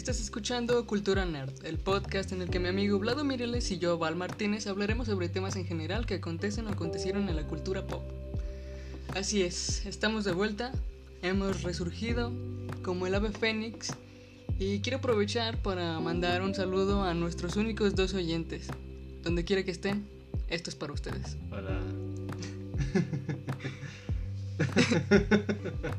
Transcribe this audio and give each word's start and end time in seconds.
Estás 0.00 0.18
escuchando 0.18 0.86
Cultura 0.86 1.26
Nerd, 1.26 1.52
el 1.62 1.76
podcast 1.76 2.32
en 2.32 2.40
el 2.40 2.48
que 2.48 2.58
mi 2.58 2.68
amigo 2.68 2.98
Vlado 2.98 3.22
Mireles 3.22 3.70
y 3.70 3.78
yo, 3.78 3.98
Val 3.98 4.16
Martínez, 4.16 4.66
hablaremos 4.66 5.08
sobre 5.08 5.28
temas 5.28 5.56
en 5.56 5.66
general 5.66 6.06
que 6.06 6.14
acontecen 6.14 6.66
o 6.66 6.70
acontecieron 6.70 7.28
en 7.28 7.36
la 7.36 7.46
cultura 7.46 7.86
pop. 7.86 8.02
Así 9.14 9.42
es, 9.42 9.84
estamos 9.84 10.24
de 10.24 10.32
vuelta, 10.32 10.72
hemos 11.20 11.62
resurgido 11.62 12.32
como 12.82 13.06
el 13.06 13.14
ave 13.14 13.30
fénix 13.30 13.92
y 14.58 14.80
quiero 14.80 14.96
aprovechar 14.98 15.60
para 15.60 16.00
mandar 16.00 16.40
un 16.40 16.54
saludo 16.54 17.02
a 17.02 17.12
nuestros 17.12 17.56
únicos 17.56 17.94
dos 17.94 18.14
oyentes. 18.14 18.68
Donde 19.22 19.44
quiera 19.44 19.64
que 19.64 19.70
estén, 19.70 20.08
esto 20.48 20.70
es 20.70 20.76
para 20.76 20.94
ustedes. 20.94 21.36
Hola. 21.50 21.78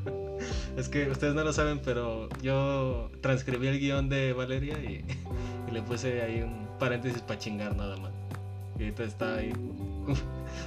es 0.76 0.88
que 0.88 1.10
ustedes 1.10 1.34
no 1.34 1.44
lo 1.44 1.52
saben, 1.52 1.80
pero 1.84 2.28
yo 2.42 3.10
transcribí 3.20 3.66
el 3.68 3.78
guion 3.78 4.08
de 4.08 4.32
Valeria 4.32 4.78
y, 4.78 5.04
y 5.68 5.70
le 5.70 5.82
puse 5.82 6.22
ahí 6.22 6.42
un 6.42 6.66
paréntesis 6.78 7.22
para 7.22 7.38
chingar 7.38 7.76
nada 7.76 7.96
más. 7.96 8.12
Y 8.78 8.84
ahorita 8.84 9.04
está 9.04 9.36
ahí 9.36 9.52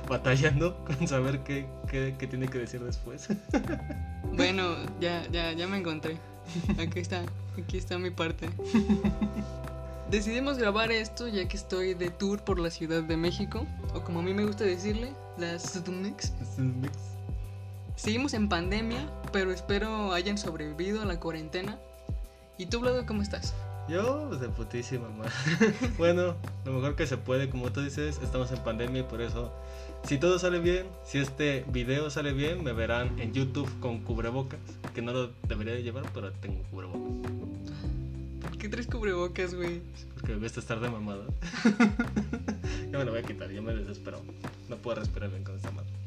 batallando 0.08 0.78
con 0.86 1.08
saber 1.08 1.40
qué, 1.40 1.66
qué, 1.90 2.16
qué 2.18 2.28
tiene 2.28 2.48
que 2.48 2.60
decir 2.60 2.82
después. 2.82 3.30
Bueno, 4.34 4.76
ya, 5.00 5.26
ya, 5.32 5.54
ya 5.54 5.66
me 5.66 5.78
encontré. 5.78 6.18
Aquí 6.78 7.00
está, 7.00 7.24
aquí 7.58 7.78
está 7.78 7.98
mi 7.98 8.10
parte. 8.10 8.50
Decidimos 10.12 10.58
grabar 10.58 10.92
esto 10.92 11.30
ya 11.30 11.48
que 11.48 11.56
estoy 11.56 11.94
de 11.94 12.10
tour 12.10 12.44
por 12.44 12.60
la 12.60 12.70
Ciudad 12.70 13.02
de 13.02 13.16
México, 13.16 13.66
o 13.94 14.02
como 14.02 14.20
a 14.20 14.24
mí 14.24 14.34
me 14.34 14.44
gusta 14.44 14.66
decirle, 14.66 15.14
la 15.38 15.58
CDMX. 15.58 16.34
Seguimos 17.96 18.34
en 18.34 18.50
pandemia, 18.50 19.10
pero 19.36 19.52
espero 19.52 20.14
hayan 20.14 20.38
sobrevivido 20.38 21.02
a 21.02 21.06
la 21.06 21.20
cuarentena. 21.20 21.78
¿Y 22.58 22.68
tú, 22.68 22.80
Vlado, 22.80 23.06
cómo 23.06 23.22
estás? 23.22 23.54
Yo, 23.90 24.28
pues 24.30 24.40
de 24.40 24.48
putísima 24.48 25.10
madre. 25.10 25.34
bueno, 25.98 26.38
lo 26.64 26.72
mejor 26.72 26.96
que 26.96 27.06
se 27.06 27.18
puede, 27.18 27.50
como 27.50 27.70
tú 27.74 27.82
dices, 27.82 28.18
estamos 28.24 28.50
en 28.54 28.60
pandemia 28.60 29.02
y 29.02 29.04
por 29.04 29.20
eso, 29.20 29.52
si 30.08 30.18
todo 30.18 30.40
sale 30.40 30.60
bien, 30.60 30.88
si 31.04 31.18
este 31.18 31.66
video 31.68 32.10
sale 32.10 32.32
bien, 32.32 32.64
me 32.64 32.72
verán 32.72 33.20
en 33.20 33.34
YouTube 33.34 33.70
con 33.82 34.00
cubrebocas, 34.06 34.62
que 34.94 35.02
no 35.02 35.12
lo 35.12 35.32
debería 35.50 35.74
de 35.74 35.84
llevar, 35.84 36.06
pero 36.14 36.32
tengo 36.32 36.64
cubrebocas. 36.72 37.34
¿Por 38.40 38.58
qué 38.58 38.70
traes 38.70 38.88
cubrebocas, 38.88 39.54
güey? 39.54 39.82
Porque 40.14 40.32
me 40.32 40.44
gusta 40.44 40.62
estar 40.62 40.80
de 40.80 40.90
mamada. 40.90 41.26
ya 42.90 42.98
me 42.98 43.04
lo 43.04 43.12
voy 43.12 43.20
a 43.20 43.24
quitar, 43.24 43.52
ya 43.52 43.62
me 43.62 43.76
desespero. 43.76 44.22
No 44.70 44.78
puedo 44.78 45.02
respirar 45.02 45.30
bien 45.30 45.44
con 45.44 45.58
esta 45.58 45.72
madre. 45.72 46.05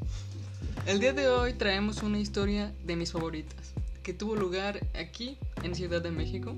El 0.88 1.00
día 1.00 1.12
de 1.12 1.28
hoy 1.28 1.52
traemos 1.52 2.02
una 2.02 2.18
historia 2.18 2.72
de 2.82 2.96
mis 2.96 3.12
favoritas, 3.12 3.74
que 4.02 4.14
tuvo 4.14 4.36
lugar 4.36 4.80
aquí, 4.98 5.36
en 5.62 5.74
Ciudad 5.74 6.00
de 6.00 6.10
México, 6.10 6.54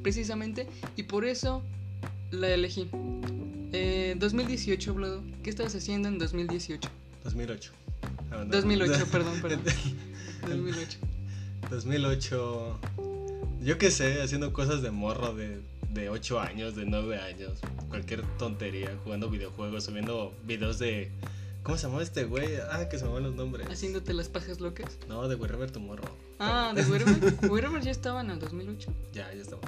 precisamente, 0.00 0.68
y 0.94 1.02
por 1.02 1.24
eso 1.24 1.60
la 2.30 2.50
elegí. 2.50 2.88
Eh, 3.72 4.14
2018, 4.16 4.94
Vlado. 4.94 5.24
¿Qué 5.42 5.50
estabas 5.50 5.74
haciendo 5.74 6.06
en 6.06 6.20
2018? 6.20 6.88
2008. 7.24 7.72
Ah, 8.30 8.44
no. 8.44 8.44
2008, 8.44 9.06
perdón, 9.10 9.42
perdón. 9.42 9.64
2008. 10.48 10.98
2008. 11.68 12.80
Yo 13.60 13.78
qué 13.78 13.90
sé, 13.90 14.22
haciendo 14.22 14.52
cosas 14.52 14.82
de 14.82 14.92
morro 14.92 15.34
de, 15.34 15.60
de 15.90 16.10
8 16.10 16.38
años, 16.38 16.76
de 16.76 16.84
9 16.84 17.18
años. 17.18 17.58
Cualquier 17.88 18.22
tontería, 18.38 18.96
jugando 19.02 19.28
videojuegos, 19.28 19.82
subiendo 19.82 20.32
videos 20.44 20.78
de. 20.78 21.10
¿Cómo 21.64 21.78
se 21.78 21.86
llama 21.86 22.02
este 22.02 22.24
güey? 22.24 22.56
Ah, 22.70 22.88
que 22.90 22.98
se 22.98 23.06
me 23.06 23.12
van 23.12 23.22
los 23.22 23.34
nombres. 23.34 23.66
¿Haciéndote 23.70 24.12
las 24.12 24.28
pajas 24.28 24.60
locas? 24.60 24.98
No, 25.08 25.26
de 25.28 25.34
Wherever 25.34 25.70
Tomorrow. 25.70 26.06
Ah, 26.38 26.72
de 26.74 26.82
Wherever. 26.82 27.50
Wherever 27.50 27.82
ya 27.82 27.90
estaba 27.90 28.20
en 28.20 28.30
el 28.30 28.38
2008. 28.38 28.92
Ya, 29.14 29.32
ya 29.32 29.40
estaba. 29.40 29.62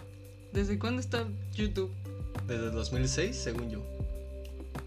¿Desde 0.52 0.78
cuándo 0.78 1.00
está 1.00 1.26
YouTube? 1.54 1.90
Desde 2.46 2.66
el 2.66 2.72
2006, 2.72 3.34
según 3.34 3.70
yo. 3.70 3.80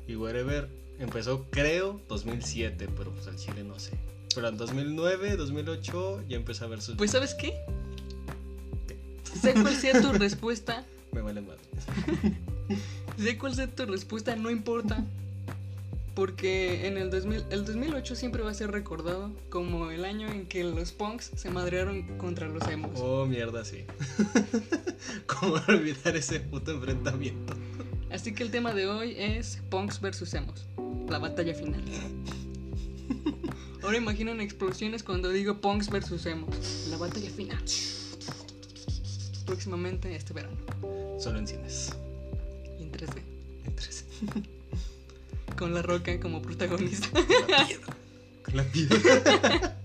Y 0.07 0.15
Wherever 0.15 0.69
empezó, 0.99 1.47
creo, 1.49 1.99
2007, 2.09 2.87
pero 2.95 3.11
pues 3.11 3.25
al 3.27 3.37
chile 3.37 3.63
no 3.63 3.79
sé. 3.79 3.97
Pero 4.35 4.47
en 4.47 4.57
2009, 4.57 5.35
2008 5.35 6.23
ya 6.29 6.37
empecé 6.37 6.63
a 6.63 6.67
ver 6.67 6.81
sus. 6.81 6.95
Pues, 6.95 7.09
¿sabes 7.09 7.33
qué? 7.33 7.55
Sé 9.41 9.53
cuál 9.53 9.75
sea 9.75 9.99
tu 9.99 10.11
respuesta. 10.13 10.85
Me 11.11 11.21
vale 11.21 11.41
madre. 11.41 11.61
Sé 13.17 13.37
cuál 13.37 13.55
sea 13.55 13.67
tu 13.67 13.85
respuesta, 13.87 14.35
no 14.35 14.51
importa. 14.51 15.03
Porque 16.19 16.85
en 16.85 16.97
el 16.97 17.09
2000, 17.09 17.45
el 17.49 17.63
2008 17.63 18.13
siempre 18.13 18.43
va 18.43 18.51
a 18.51 18.53
ser 18.53 18.71
recordado 18.71 19.31
como 19.47 19.89
el 19.89 20.03
año 20.03 20.27
en 20.27 20.47
que 20.47 20.65
los 20.65 20.91
punks 20.91 21.31
se 21.33 21.49
madrearon 21.49 22.17
contra 22.17 22.49
los 22.49 22.67
emos. 22.67 22.91
Oh, 22.95 23.25
mierda, 23.25 23.63
sí. 23.63 23.85
¿Cómo 25.27 25.53
olvidar 25.69 26.17
ese 26.17 26.41
puto 26.41 26.71
enfrentamiento? 26.71 27.53
Así 28.11 28.33
que 28.33 28.43
el 28.43 28.51
tema 28.51 28.73
de 28.73 28.87
hoy 28.87 29.15
es 29.17 29.61
punks 29.69 30.01
versus 30.01 30.33
emos. 30.33 30.67
La 31.07 31.19
batalla 31.19 31.53
final. 31.53 31.81
Ahora 33.81 33.95
imaginen 33.95 34.41
explosiones 34.41 35.03
cuando 35.03 35.29
digo 35.29 35.61
punks 35.61 35.89
versus 35.89 36.25
emos. 36.25 36.87
La 36.89 36.97
batalla 36.97 37.29
final. 37.29 37.63
Próximamente 39.45 40.13
este 40.13 40.33
verano. 40.33 40.57
Solo 41.17 41.39
en 41.39 41.47
cines. 41.47 41.95
Y 42.77 42.83
en 42.83 42.91
3D. 42.91 43.21
En 43.67 43.75
tres. 43.77 44.03
Con 45.59 45.73
la 45.73 45.81
roca 45.81 46.17
como 46.21 46.41
protagonista. 46.41 47.09
Con 47.11 47.51
la 47.51 47.65
piedra. 47.67 47.95
Con 48.45 48.55
la 48.55 48.63
piedra. 48.63 49.75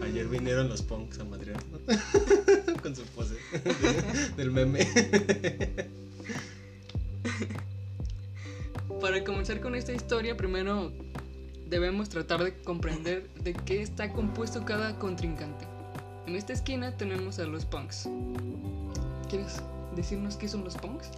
Ayer 0.04 0.28
vinieron 0.28 0.68
los 0.68 0.82
punks 0.82 1.18
a 1.18 1.24
madrear. 1.24 1.60
Con 2.82 2.94
su 2.94 3.02
pose 3.06 3.34
de- 3.34 4.30
del 4.36 4.52
meme. 4.52 4.86
Para 9.00 9.24
comenzar 9.24 9.60
con 9.60 9.74
esta 9.74 9.92
historia, 9.92 10.36
primero 10.36 10.92
debemos 11.68 12.08
tratar 12.08 12.44
de 12.44 12.54
comprender 12.62 13.28
de 13.42 13.52
qué 13.52 13.82
está 13.82 14.12
compuesto 14.12 14.64
cada 14.64 14.96
contrincante. 14.98 15.66
En 16.26 16.36
esta 16.36 16.52
esquina 16.52 16.96
tenemos 16.96 17.38
a 17.40 17.44
los 17.44 17.64
punks. 17.64 18.08
¿Quieres 19.28 19.60
decirnos 19.96 20.36
qué 20.36 20.48
son 20.48 20.62
los 20.64 20.76
punks? 20.76 21.08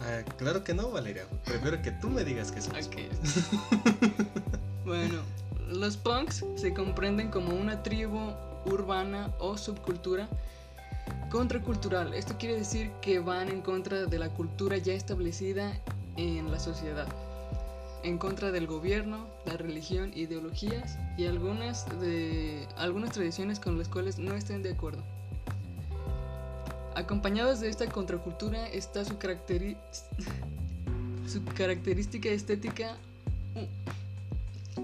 Ah, 0.00 0.22
claro 0.36 0.64
que 0.64 0.74
no, 0.74 0.90
Valeria. 0.90 1.26
Prefiero 1.44 1.80
que 1.82 1.90
tú 1.92 2.08
me 2.08 2.24
digas 2.24 2.52
que 2.52 2.60
son 2.60 2.76
los 2.76 2.86
Ok. 2.86 2.96
bueno, 4.84 5.20
los 5.68 5.96
punks 5.96 6.44
se 6.56 6.72
comprenden 6.72 7.30
como 7.30 7.54
una 7.54 7.82
tribu 7.82 8.32
urbana 8.64 9.32
o 9.38 9.56
subcultura 9.56 10.28
contracultural. 11.30 12.14
Esto 12.14 12.36
quiere 12.38 12.56
decir 12.56 12.90
que 13.02 13.18
van 13.18 13.48
en 13.48 13.60
contra 13.60 14.06
de 14.06 14.18
la 14.18 14.30
cultura 14.30 14.78
ya 14.78 14.94
establecida 14.94 15.72
en 16.16 16.50
la 16.50 16.58
sociedad, 16.58 17.06
en 18.02 18.18
contra 18.18 18.50
del 18.50 18.66
gobierno, 18.66 19.26
la 19.44 19.56
religión, 19.56 20.12
ideologías 20.14 20.98
y 21.16 21.26
algunas 21.26 21.86
de 22.00 22.66
algunas 22.76 23.12
tradiciones 23.12 23.60
con 23.60 23.78
las 23.78 23.88
cuales 23.88 24.18
no 24.18 24.34
estén 24.34 24.62
de 24.62 24.72
acuerdo. 24.72 25.02
Acompañados 26.98 27.60
de 27.60 27.68
esta 27.68 27.88
contracultura 27.88 28.68
está 28.70 29.04
su, 29.04 29.16
característica 31.54 32.28
estética. 32.28 32.96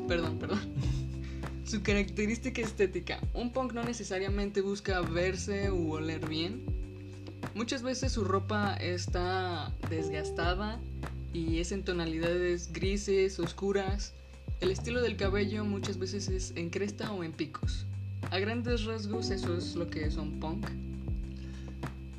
perdón, 0.06 0.38
perdón. 0.38 0.60
Su 1.66 1.82
característica 1.82 2.62
estética. 2.62 3.18
Un 3.32 3.52
punk 3.52 3.72
no 3.72 3.82
necesariamente 3.82 4.60
busca 4.60 5.00
verse 5.00 5.72
u 5.72 5.94
oler 5.94 6.24
bien. 6.28 6.62
Muchas 7.56 7.82
veces 7.82 8.12
su 8.12 8.22
ropa 8.22 8.74
está 8.74 9.72
desgastada 9.90 10.78
y 11.32 11.58
es 11.58 11.72
en 11.72 11.82
tonalidades 11.82 12.72
grises, 12.72 13.40
oscuras. 13.40 14.12
El 14.60 14.70
estilo 14.70 15.02
del 15.02 15.16
cabello 15.16 15.64
muchas 15.64 15.98
veces 15.98 16.28
es 16.28 16.52
en 16.54 16.70
cresta 16.70 17.10
o 17.10 17.24
en 17.24 17.32
picos. 17.32 17.86
A 18.30 18.38
grandes 18.38 18.84
rasgos 18.84 19.30
eso 19.30 19.56
es 19.56 19.74
lo 19.74 19.90
que 19.90 20.04
es 20.04 20.16
un 20.16 20.38
punk. 20.38 20.64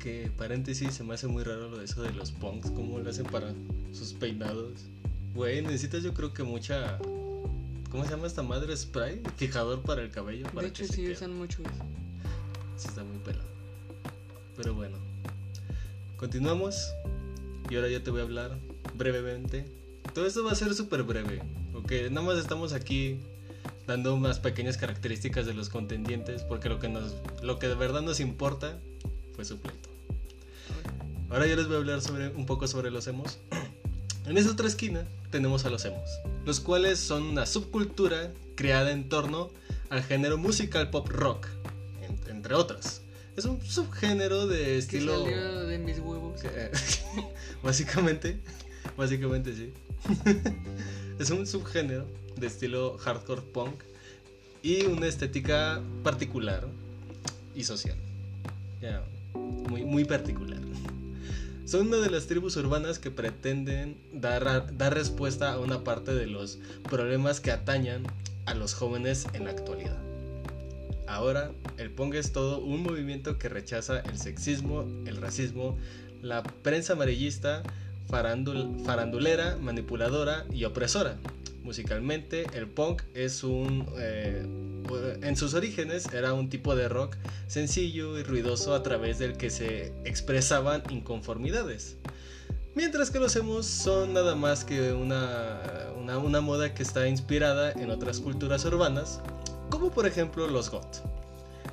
Que 0.06 0.30
paréntesis, 0.38 0.94
se 0.94 1.02
me 1.02 1.14
hace 1.14 1.26
muy 1.26 1.42
raro 1.42 1.68
lo 1.68 1.78
de 1.78 1.84
eso 1.84 2.00
de 2.00 2.12
los 2.12 2.30
punks. 2.30 2.70
¿Cómo 2.70 3.00
lo 3.00 3.10
hacen 3.10 3.26
para 3.26 3.52
sus 3.92 4.12
peinados? 4.12 4.84
Güey, 5.34 5.62
necesitas 5.62 6.04
yo 6.04 6.14
creo 6.14 6.32
que 6.32 6.44
mucha. 6.44 6.98
¿Cómo 7.90 8.04
se 8.04 8.10
llama 8.10 8.28
esta 8.28 8.44
madre? 8.44 8.76
Spray. 8.76 9.20
Fijador 9.36 9.82
para 9.82 10.02
el 10.02 10.12
cabello. 10.12 10.46
Para 10.54 10.62
De 10.62 10.68
hecho 10.68 10.86
que 10.86 10.92
sí 10.92 11.10
usan 11.10 11.36
mucho 11.36 11.60
eso. 11.62 11.72
Sí, 12.76 12.86
está 12.86 13.02
muy 13.02 13.18
pelado. 13.18 13.48
Pero 14.56 14.74
bueno. 14.74 14.96
Continuamos. 16.18 16.88
Y 17.68 17.74
ahora 17.74 17.88
yo 17.88 18.00
te 18.00 18.12
voy 18.12 18.20
a 18.20 18.22
hablar 18.22 18.56
brevemente. 18.94 19.64
Todo 20.14 20.24
esto 20.24 20.44
va 20.44 20.52
a 20.52 20.54
ser 20.54 20.72
súper 20.74 21.02
breve. 21.02 21.42
Porque 21.72 22.10
nada 22.10 22.24
más 22.24 22.38
estamos 22.38 22.74
aquí 22.74 23.18
dando 23.88 24.14
unas 24.14 24.38
pequeñas 24.38 24.76
características 24.76 25.46
de 25.46 25.54
los 25.54 25.68
contendientes. 25.68 26.44
Porque 26.44 26.68
lo 26.68 26.78
que, 26.78 26.88
nos, 26.88 27.12
lo 27.42 27.58
que 27.58 27.66
de 27.66 27.74
verdad 27.74 28.02
nos 28.02 28.20
importa 28.20 28.78
fue 29.34 29.44
su 29.44 29.58
pleito. 29.58 29.95
Ahora 31.30 31.46
yo 31.46 31.56
les 31.56 31.66
voy 31.66 31.76
a 31.76 31.78
hablar 31.78 32.00
sobre, 32.00 32.28
un 32.28 32.46
poco 32.46 32.66
sobre 32.68 32.90
los 32.90 33.06
emos. 33.06 33.38
En 34.26 34.36
esa 34.38 34.50
otra 34.50 34.66
esquina 34.66 35.04
tenemos 35.30 35.66
a 35.66 35.70
los 35.70 35.84
emos, 35.84 36.10
los 36.44 36.58
cuales 36.58 36.98
son 36.98 37.22
una 37.22 37.46
subcultura 37.46 38.32
creada 38.56 38.90
en 38.90 39.08
torno 39.08 39.50
al 39.88 40.02
género 40.02 40.36
musical 40.36 40.90
pop 40.90 41.06
rock, 41.08 41.46
en- 42.02 42.34
entre 42.34 42.54
otras. 42.56 43.02
es 43.36 43.44
un 43.44 43.62
subgénero 43.64 44.48
de 44.48 44.64
Que 44.64 44.78
estilo. 44.78 45.22
salió 45.22 45.66
de 45.68 45.78
mis 45.78 46.00
huevos. 46.00 46.40
que- 46.42 46.72
básicamente, 47.62 48.40
básicamente 48.96 49.54
sí. 49.54 49.72
es 51.20 51.30
un 51.30 51.46
subgénero 51.46 52.04
de 52.36 52.48
estilo 52.48 52.98
hardcore 52.98 53.42
punk 53.42 53.80
y 54.60 54.86
una 54.86 55.06
estética 55.06 55.80
particular 56.02 56.66
y 57.54 57.62
social. 57.62 57.96
Ya, 58.82 59.04
muy, 59.34 59.84
muy 59.84 60.04
particular. 60.04 60.58
Son 61.66 61.88
una 61.88 61.96
de 61.96 62.10
las 62.10 62.26
tribus 62.26 62.56
urbanas 62.56 63.00
que 63.00 63.10
pretenden 63.10 63.98
dar, 64.12 64.76
dar 64.76 64.94
respuesta 64.94 65.52
a 65.52 65.58
una 65.58 65.82
parte 65.82 66.14
de 66.14 66.26
los 66.26 66.58
problemas 66.88 67.40
que 67.40 67.50
atañan 67.50 68.04
a 68.46 68.54
los 68.54 68.72
jóvenes 68.72 69.26
en 69.32 69.44
la 69.44 69.50
actualidad. 69.50 69.98
Ahora, 71.08 71.50
el 71.76 71.90
punk 71.90 72.14
es 72.14 72.32
todo 72.32 72.58
un 72.58 72.84
movimiento 72.84 73.36
que 73.38 73.48
rechaza 73.48 73.98
el 73.98 74.16
sexismo, 74.16 74.82
el 75.06 75.16
racismo, 75.16 75.76
la 76.22 76.44
prensa 76.44 76.92
amarillista, 76.92 77.64
farandul- 78.08 78.84
farandulera, 78.84 79.56
manipuladora 79.60 80.46
y 80.52 80.64
opresora. 80.64 81.16
Musicalmente, 81.66 82.46
el 82.54 82.68
punk 82.68 83.02
es 83.12 83.42
un... 83.42 83.88
eh, 83.98 84.46
en 85.20 85.36
sus 85.36 85.52
orígenes 85.54 86.06
era 86.14 86.32
un 86.32 86.48
tipo 86.48 86.76
de 86.76 86.88
rock 86.88 87.16
sencillo 87.48 88.16
y 88.20 88.22
ruidoso 88.22 88.72
a 88.72 88.84
través 88.84 89.18
del 89.18 89.36
que 89.36 89.50
se 89.50 89.92
expresaban 90.04 90.84
inconformidades. 90.90 91.96
Mientras 92.76 93.10
que 93.10 93.18
los 93.18 93.34
emos 93.34 93.66
son 93.66 94.14
nada 94.14 94.36
más 94.36 94.64
que 94.64 94.92
una, 94.92 95.90
una, 95.96 96.18
una 96.18 96.40
moda 96.40 96.72
que 96.72 96.84
está 96.84 97.08
inspirada 97.08 97.72
en 97.72 97.90
otras 97.90 98.20
culturas 98.20 98.64
urbanas, 98.64 99.20
como 99.68 99.90
por 99.90 100.06
ejemplo 100.06 100.46
los 100.46 100.70
goth. 100.70 100.98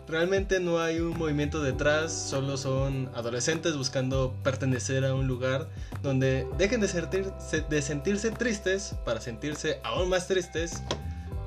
Realmente 0.08 0.60
no 0.60 0.80
hay 0.80 1.00
un 1.00 1.18
movimiento 1.18 1.62
detrás, 1.62 2.12
solo 2.12 2.58
son 2.58 3.10
adolescentes 3.16 3.78
buscando 3.78 4.36
pertenecer 4.44 5.06
a 5.06 5.14
un 5.16 5.28
lugar 5.28 5.70
donde 6.02 6.46
dejen 6.58 6.82
de, 6.82 6.88
sentir- 6.88 7.68
de 7.70 7.82
sentirse 7.82 8.32
tristes 8.32 8.96
para 9.06 9.22
sentirse 9.22 9.80
aún 9.84 10.10
más 10.10 10.28
tristes, 10.28 10.84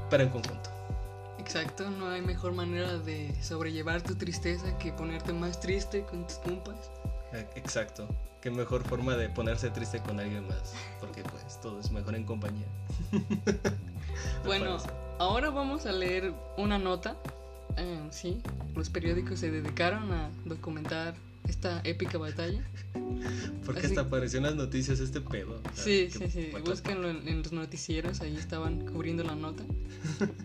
pero 0.08 0.22
en 0.22 0.30
conjunto. 0.30 0.70
Exacto, 1.38 1.88
no 1.90 2.08
hay 2.08 2.22
mejor 2.22 2.52
manera 2.54 2.96
de 2.98 3.32
sobrellevar 3.42 4.02
tu 4.02 4.14
tristeza 4.16 4.76
que 4.78 4.90
ponerte 4.92 5.32
más 5.32 5.60
triste 5.60 6.02
con 6.04 6.26
tus 6.26 6.36
compas. 6.38 6.76
Eh, 7.32 7.46
Exacto. 7.56 8.08
Qué 8.40 8.50
mejor 8.50 8.84
forma 8.84 9.16
de 9.16 9.28
ponerse 9.28 9.70
triste 9.70 10.00
con 10.00 10.18
alguien 10.20 10.46
más, 10.46 10.72
porque 11.00 11.22
pues 11.24 11.60
todo 11.60 11.80
es 11.80 11.90
mejor 11.90 12.14
en 12.14 12.24
compañía. 12.24 12.66
Bueno, 14.44 14.76
parece. 14.78 14.88
ahora 15.18 15.50
vamos 15.50 15.84
a 15.86 15.92
leer 15.92 16.32
una 16.56 16.78
nota. 16.78 17.16
Eh, 17.76 18.00
sí, 18.10 18.38
los 18.74 18.88
periódicos 18.90 19.38
se 19.40 19.50
dedicaron 19.50 20.10
a 20.12 20.30
documentar 20.44 21.14
esta 21.48 21.80
épica 21.84 22.18
batalla. 22.18 22.60
porque 23.64 23.80
así- 23.80 23.88
hasta 23.88 24.00
apareció 24.02 24.38
en 24.38 24.44
las 24.44 24.54
noticias 24.56 24.98
este 25.00 25.20
pedo. 25.20 25.60
Sí, 25.74 26.08
sí, 26.10 26.28
sí. 26.30 26.48
Búsquenlo 26.64 27.08
en, 27.10 27.28
en 27.28 27.42
los 27.42 27.52
noticieros, 27.52 28.20
ahí 28.20 28.36
estaban 28.36 28.80
cubriendo 28.86 29.22
la 29.24 29.34
nota. 29.34 29.62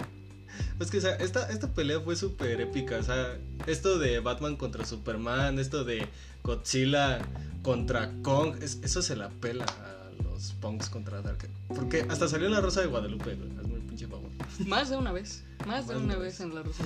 Es 0.80 0.90
que, 0.90 0.98
o 0.98 1.02
sea, 1.02 1.16
esta, 1.16 1.50
esta 1.52 1.72
pelea 1.74 2.00
fue 2.02 2.16
súper 2.16 2.60
épica. 2.60 2.98
O 2.98 3.04
sea, 3.04 3.38
esto 3.68 4.00
de 4.00 4.20
Batman 4.20 4.56
contra 4.56 4.84
Superman, 4.84 5.60
esto 5.60 5.84
de 5.84 6.08
Godzilla 6.44 7.20
contra 7.62 8.12
Kong, 8.24 8.56
es- 8.62 8.80
eso 8.82 9.02
se 9.04 9.16
la 9.16 9.30
pela 9.30 9.64
a 9.66 10.24
los 10.24 10.54
punks 10.54 10.90
contra 10.90 11.22
Dark. 11.22 11.48
Porque 11.68 12.06
hasta 12.10 12.28
salió 12.28 12.50
la 12.50 12.62
Rosa 12.62 12.82
de 12.82 12.88
Guadalupe, 12.88 13.36
güey. 13.36 13.50
Hazme 13.60 13.76
un 13.76 13.82
pinche 13.88 14.08
favor. 14.08 14.30
Más 14.66 14.90
de 14.90 14.98
una 14.98 15.12
vez, 15.12 15.44
más 15.68 15.88
de 15.88 15.98
una 15.98 16.16
vez 16.18 16.40
en 16.40 16.56
la 16.56 16.64
Rosa. 16.64 16.84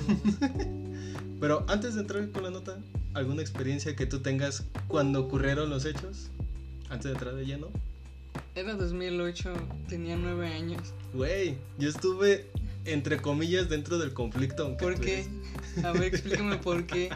Pero 1.40 1.64
antes 1.68 1.94
de 1.94 2.00
entrar 2.02 2.28
con 2.30 2.42
la 2.44 2.50
nota, 2.50 2.78
¿alguna 3.14 3.42
experiencia 3.42 3.94
que 3.96 4.06
tú 4.06 4.20
tengas 4.20 4.64
cuando 4.88 5.20
ocurrieron 5.20 5.70
los 5.70 5.84
hechos? 5.84 6.28
Antes 6.88 7.04
de 7.04 7.12
entrar 7.12 7.34
de 7.34 7.44
lleno. 7.44 7.68
Era 8.54 8.74
2008, 8.74 9.52
tenía 9.88 10.16
nueve 10.16 10.48
años. 10.48 10.80
Güey, 11.12 11.56
yo 11.78 11.88
estuve 11.88 12.46
entre 12.84 13.20
comillas 13.20 13.68
dentro 13.68 13.98
del 13.98 14.12
conflicto. 14.14 14.64
Aunque 14.64 14.84
¿Por 14.84 15.00
qué? 15.00 15.20
eres- 15.74 15.84
A 15.84 15.92
ver, 15.92 16.04
explícame 16.04 16.56
por 16.58 16.86
qué. 16.86 17.10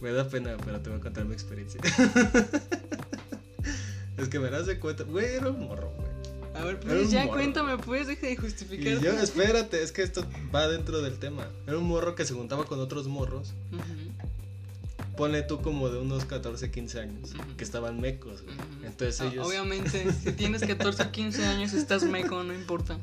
Me 0.00 0.12
da 0.12 0.28
pena, 0.28 0.56
pero 0.64 0.80
te 0.80 0.88
voy 0.90 0.98
a 0.98 1.02
contar 1.02 1.24
mi 1.26 1.34
experiencia. 1.34 1.80
es 4.16 4.28
que 4.28 4.38
me 4.38 4.48
das 4.50 4.66
de 4.66 4.78
cuenta. 4.78 5.04
Güey, 5.04 5.26
era 5.34 5.50
un 5.50 5.60
morro, 5.66 5.92
güey. 5.96 6.09
A 6.54 6.64
ver, 6.64 6.80
pues 6.80 7.10
ya 7.10 7.24
morro. 7.24 7.36
cuéntame, 7.36 7.78
pues, 7.78 8.06
deja 8.06 8.26
de 8.26 8.32
Y 8.32 8.36
justificarte. 8.36 9.04
yo, 9.04 9.12
espérate, 9.12 9.82
es 9.82 9.92
que 9.92 10.02
esto 10.02 10.24
va 10.54 10.66
dentro 10.68 11.00
del 11.00 11.18
tema. 11.18 11.48
Era 11.66 11.78
un 11.78 11.84
morro 11.84 12.14
que 12.14 12.24
se 12.24 12.34
juntaba 12.34 12.64
con 12.66 12.80
otros 12.80 13.06
morros. 13.06 13.52
Ujú, 13.72 15.16
Ponle 15.16 15.42
tú 15.42 15.60
como 15.60 15.90
de 15.90 15.98
unos 15.98 16.24
14, 16.24 16.70
15 16.70 17.00
años. 17.00 17.32
Que 17.58 17.64
estaban 17.64 18.00
mecos, 18.00 18.42
güey. 18.42 18.56
Entonces 18.84 19.20
Ah, 19.20 19.26
ellos. 19.30 19.46
Obviamente, 19.46 20.06
si 20.12 20.32
tienes 20.32 20.62
14 20.62 21.02
o 21.02 21.10
15 21.12 21.44
años, 21.44 21.72
estás 21.74 22.04
meco, 22.04 22.42
no 22.42 22.54
importa. 22.54 22.98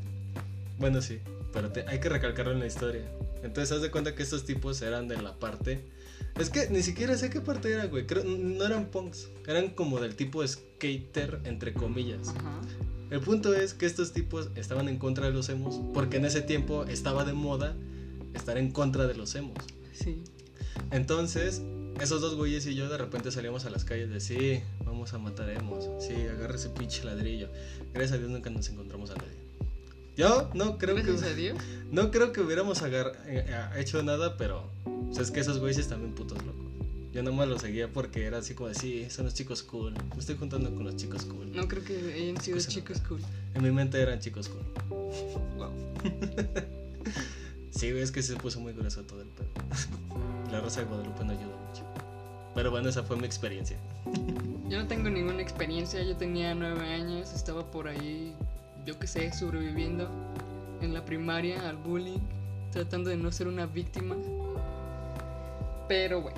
Bueno, 0.80 1.02
sí, 1.02 1.20
pero 1.54 1.72
te- 1.72 1.88
hay 1.88 2.00
que 2.00 2.10
recalcarlo 2.10 2.52
en 2.54 2.60
la 2.60 2.66
historia. 2.68 3.04
Entonces, 3.44 3.72
haz 3.76 3.82
de 3.84 3.92
cuenta 3.92 4.16
que 4.16 4.24
estos 4.24 4.46
tipos 4.46 4.82
eran 4.82 5.08
de 5.08 5.18
la 5.22 5.34
parte. 5.36 5.84
Es 6.40 6.50
que 6.50 6.70
ni 6.70 6.82
siquiera 6.82 7.16
sé 7.18 7.30
qué 7.30 7.40
parte 7.42 7.72
era, 7.72 7.86
güey. 7.86 8.08
Creo, 8.08 8.24
no 8.24 8.66
eran 8.66 8.86
punks. 8.88 9.28
Eran 9.46 9.70
como 9.70 10.00
del 10.00 10.16
tipo 10.16 10.46
skater, 10.48 11.40
entre 11.44 11.74
comillas. 11.74 12.30
Ajá. 12.30 12.62
El 13.10 13.22
punto 13.22 13.54
es 13.54 13.74
que 13.74 13.86
estos 13.86 14.12
tipos 14.14 14.50
estaban 14.56 14.90
en 14.90 14.98
contra 14.98 15.26
de 15.28 15.34
los 15.34 15.48
emos. 15.50 15.80
Porque 15.94 16.18
en 16.18 16.26
ese 16.26 16.42
tiempo 16.42 16.84
estaba 16.86 17.24
de 17.26 17.34
moda 17.34 17.76
estar 18.34 18.58
en 18.58 18.72
contra 18.72 19.08
de 19.08 19.16
los 19.16 19.34
emos. 19.36 19.56
Sí. 19.94 20.24
Entonces, 20.92 21.62
esos 22.02 22.22
dos 22.22 22.36
güeyes 22.36 22.66
y 22.68 22.76
yo 22.76 22.90
de 22.90 22.98
repente 22.98 23.32
salíamos 23.32 23.66
a 23.66 23.70
las 23.70 23.84
calles 23.86 24.10
de 24.10 24.20
sí, 24.20 24.62
vamos 24.86 25.14
a 25.14 25.18
matar 25.18 25.50
emos. 25.50 25.88
Sí, 26.00 26.14
agarra 26.14 26.56
ese 26.56 26.70
pinche 26.70 27.04
ladrillo. 27.04 27.50
Gracias 27.94 28.14
a 28.14 28.18
Dios 28.20 28.30
nunca 28.30 28.50
nos 28.50 28.68
encontramos 28.70 29.10
a 29.12 29.16
nadie. 29.16 29.38
Yo 30.16 30.50
no 30.54 30.78
creo 30.78 30.96
Gracias 30.96 31.22
que. 31.22 31.28
a 31.30 31.34
Dios. 31.36 31.58
No 31.92 32.12
creo 32.12 32.32
que 32.34 32.42
hubiéramos 32.42 32.82
agar- 32.82 33.14
eh, 33.28 33.46
eh, 33.48 33.80
hecho 33.80 34.02
nada, 34.04 34.36
pero 34.38 34.70
o 34.86 35.14
sea, 35.14 35.24
es 35.24 35.32
que 35.32 35.40
esos 35.40 35.60
güeyes 35.60 35.88
también 35.88 36.14
putos. 36.14 36.38
Yo 37.14 37.24
nomás 37.24 37.48
los 37.48 37.62
seguía 37.62 37.92
porque 37.92 38.26
era 38.26 38.40
así 38.40 38.54
como 38.54 38.70
de, 38.70 38.76
sí, 38.76 39.08
son 39.10 39.26
los 39.26 39.34
chicos 39.34 39.64
cool. 39.64 39.94
Me 40.14 40.20
estoy 40.20 40.36
juntando 40.38 40.74
con 40.76 40.84
los 40.84 40.96
chicos 40.96 41.26
cool. 41.26 41.52
No 41.56 41.68
creo 41.68 41.84
que 41.84 41.96
hayan 42.14 42.42
sido 42.42 42.56
Pues, 42.56 42.68
chicos 42.68 43.02
cool. 43.08 43.22
En 43.56 43.64
mi 43.64 43.72
mente 43.72 44.00
eran 44.00 44.20
chicos 44.20 44.50
cool. 44.50 44.66
Wow. 45.58 45.72
Sí, 47.78 47.90
es 47.90 48.12
que 48.12 48.24
se 48.24 48.36
puso 48.36 48.60
muy 48.60 48.74
grueso 48.74 49.04
todo 49.04 49.22
el 49.22 49.28
pedo. 49.28 49.50
La 50.52 50.60
Rosa 50.62 50.80
de 50.80 50.88
Guadalupe 50.88 51.24
no 51.24 51.32
ayudó 51.32 51.56
mucho. 51.70 51.84
Pero 52.56 52.72
bueno, 52.72 52.90
esa 52.90 53.04
fue 53.04 53.18
mi 53.18 53.26
experiencia. 53.26 53.78
Yo 54.68 54.80
no 54.82 54.88
tengo 54.88 55.10
ninguna 55.12 55.42
experiencia, 55.44 56.02
yo 56.02 56.18
tenía 56.18 56.54
nueve 56.54 56.92
años, 56.94 57.32
estaba 57.34 57.70
por 57.72 57.88
ahí, 57.88 58.34
yo 58.86 59.00
qué 59.00 59.08
sé, 59.08 59.32
sobreviviendo 59.32 60.10
en 60.82 60.94
la 60.94 61.06
primaria 61.06 61.70
al 61.70 61.78
bullying, 61.78 62.20
tratando 62.72 63.10
de 63.10 63.16
no 63.16 63.32
ser 63.32 63.48
una 63.48 63.66
víctima. 63.66 64.18
Pero 65.88 66.22
bueno, 66.22 66.38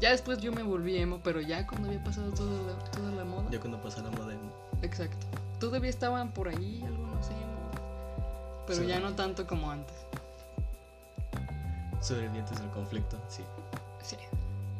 ya 0.00 0.10
después 0.10 0.38
yo 0.38 0.52
me 0.52 0.62
volví 0.62 0.96
emo, 0.96 1.20
pero 1.22 1.40
ya 1.40 1.66
cuando 1.66 1.88
había 1.88 2.02
pasado 2.02 2.30
toda 2.32 2.62
la, 2.62 2.90
toda 2.90 3.10
la 3.12 3.24
moda. 3.24 3.48
Ya 3.50 3.60
cuando 3.60 3.80
pasó 3.80 4.02
la 4.02 4.10
moda 4.10 4.34
emo. 4.34 4.52
Exacto. 4.82 5.26
Todavía 5.60 5.90
estaban 5.90 6.32
por 6.32 6.48
ahí 6.48 6.82
algunos 6.86 7.26
emos, 7.28 8.64
pero 8.66 8.82
ya 8.82 9.00
no 9.00 9.14
tanto 9.14 9.46
como 9.46 9.70
antes. 9.70 9.94
Sobrevivientes 12.00 12.58
del 12.58 12.70
conflicto, 12.70 13.18
sí. 13.28 13.42
Sí. 14.02 14.16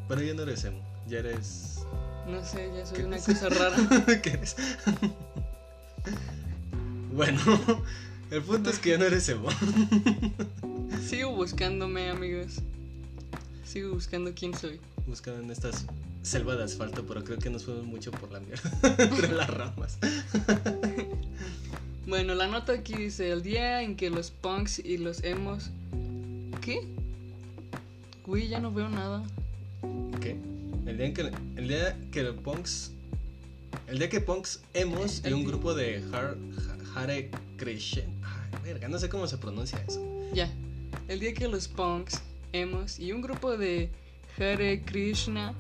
Pero 0.09 0.23
ya 0.23 0.35
no 0.35 0.42
eres 0.42 0.64
emo, 0.64 0.80
ya 1.06 1.21
eres. 1.21 1.85
No 2.26 2.44
sé, 2.44 2.71
ya 2.76 2.85
soy 2.85 3.04
una 3.04 3.18
cosa 3.18 3.49
rara. 3.49 3.76
¿Qué 4.23 4.30
eres? 4.30 4.56
bueno, 7.12 7.40
el 8.30 8.42
punto 8.42 8.71
es 8.71 8.78
que 8.78 8.90
ya 8.90 8.99
no 8.99 9.04
eres 9.04 9.28
emo. 9.28 9.49
Sigo 11.09 11.30
buscándome, 11.30 12.11
amigos. 12.11 12.61
Sigo 13.64 13.94
buscando 13.94 14.33
quién 14.35 14.54
soy. 14.54 14.80
Buscando 15.06 15.42
en 15.42 15.50
estas 15.50 15.87
selva 16.23 16.56
de 16.56 16.64
asfalto, 16.64 17.04
pero 17.06 17.23
creo 17.25 17.38
que 17.38 17.50
nos 17.50 17.64
fuimos 17.64 17.84
mucho 17.84 18.11
por 18.11 18.32
la 18.32 18.40
mierda 18.40 18.70
entre 18.99 19.32
las 19.32 19.49
ramas. 19.50 19.99
Bueno, 22.06 22.34
la 22.34 22.46
nota 22.49 22.75
aquí 22.75 22.92
dice, 22.94 23.30
el 23.30 23.42
día 23.42 23.80
en 23.80 23.96
que 23.96 24.11
los 24.11 24.30
punks 24.30 24.78
y 24.78 24.99
los 24.99 25.25
emos... 25.25 25.70
¿Qué? 26.61 26.87
Güey, 28.26 28.49
ya 28.49 28.61
no 28.61 28.70
veo 28.73 28.90
nada. 28.90 29.25
¿Qué? 30.20 30.37
El 30.87 30.99
día 30.99 31.06
en 31.06 31.14
que 31.14 31.32
el 31.56 31.66
día 31.68 31.96
que 32.12 32.23
los 32.23 32.37
punks 32.37 32.90
el 33.88 33.99
día 33.99 34.11
que 34.11 34.20
punks 34.20 34.61
emos 34.75 35.23
y 35.25 35.32
un 35.32 35.44
grupo 35.44 35.73
de 35.75 36.02
har, 36.12 36.37
ha- 36.94 37.00
Hare 37.00 37.30
Krishna, 37.56 38.02
ay, 38.23 38.61
verga, 38.62 38.87
no 38.88 38.99
sé 38.99 39.08
cómo 39.08 39.26
se 39.26 39.38
pronuncia 39.38 39.82
eso. 39.88 40.00
Ya. 40.34 40.50
El 41.08 41.20
día 41.20 41.32
que 41.32 41.49
los 41.49 41.68
punks, 41.68 42.20
emos 42.52 42.99
y 42.99 43.12
un 43.12 43.23
grupo 43.23 43.56
de 43.56 43.88
Hare 44.38 44.83
Krishna 44.85 45.55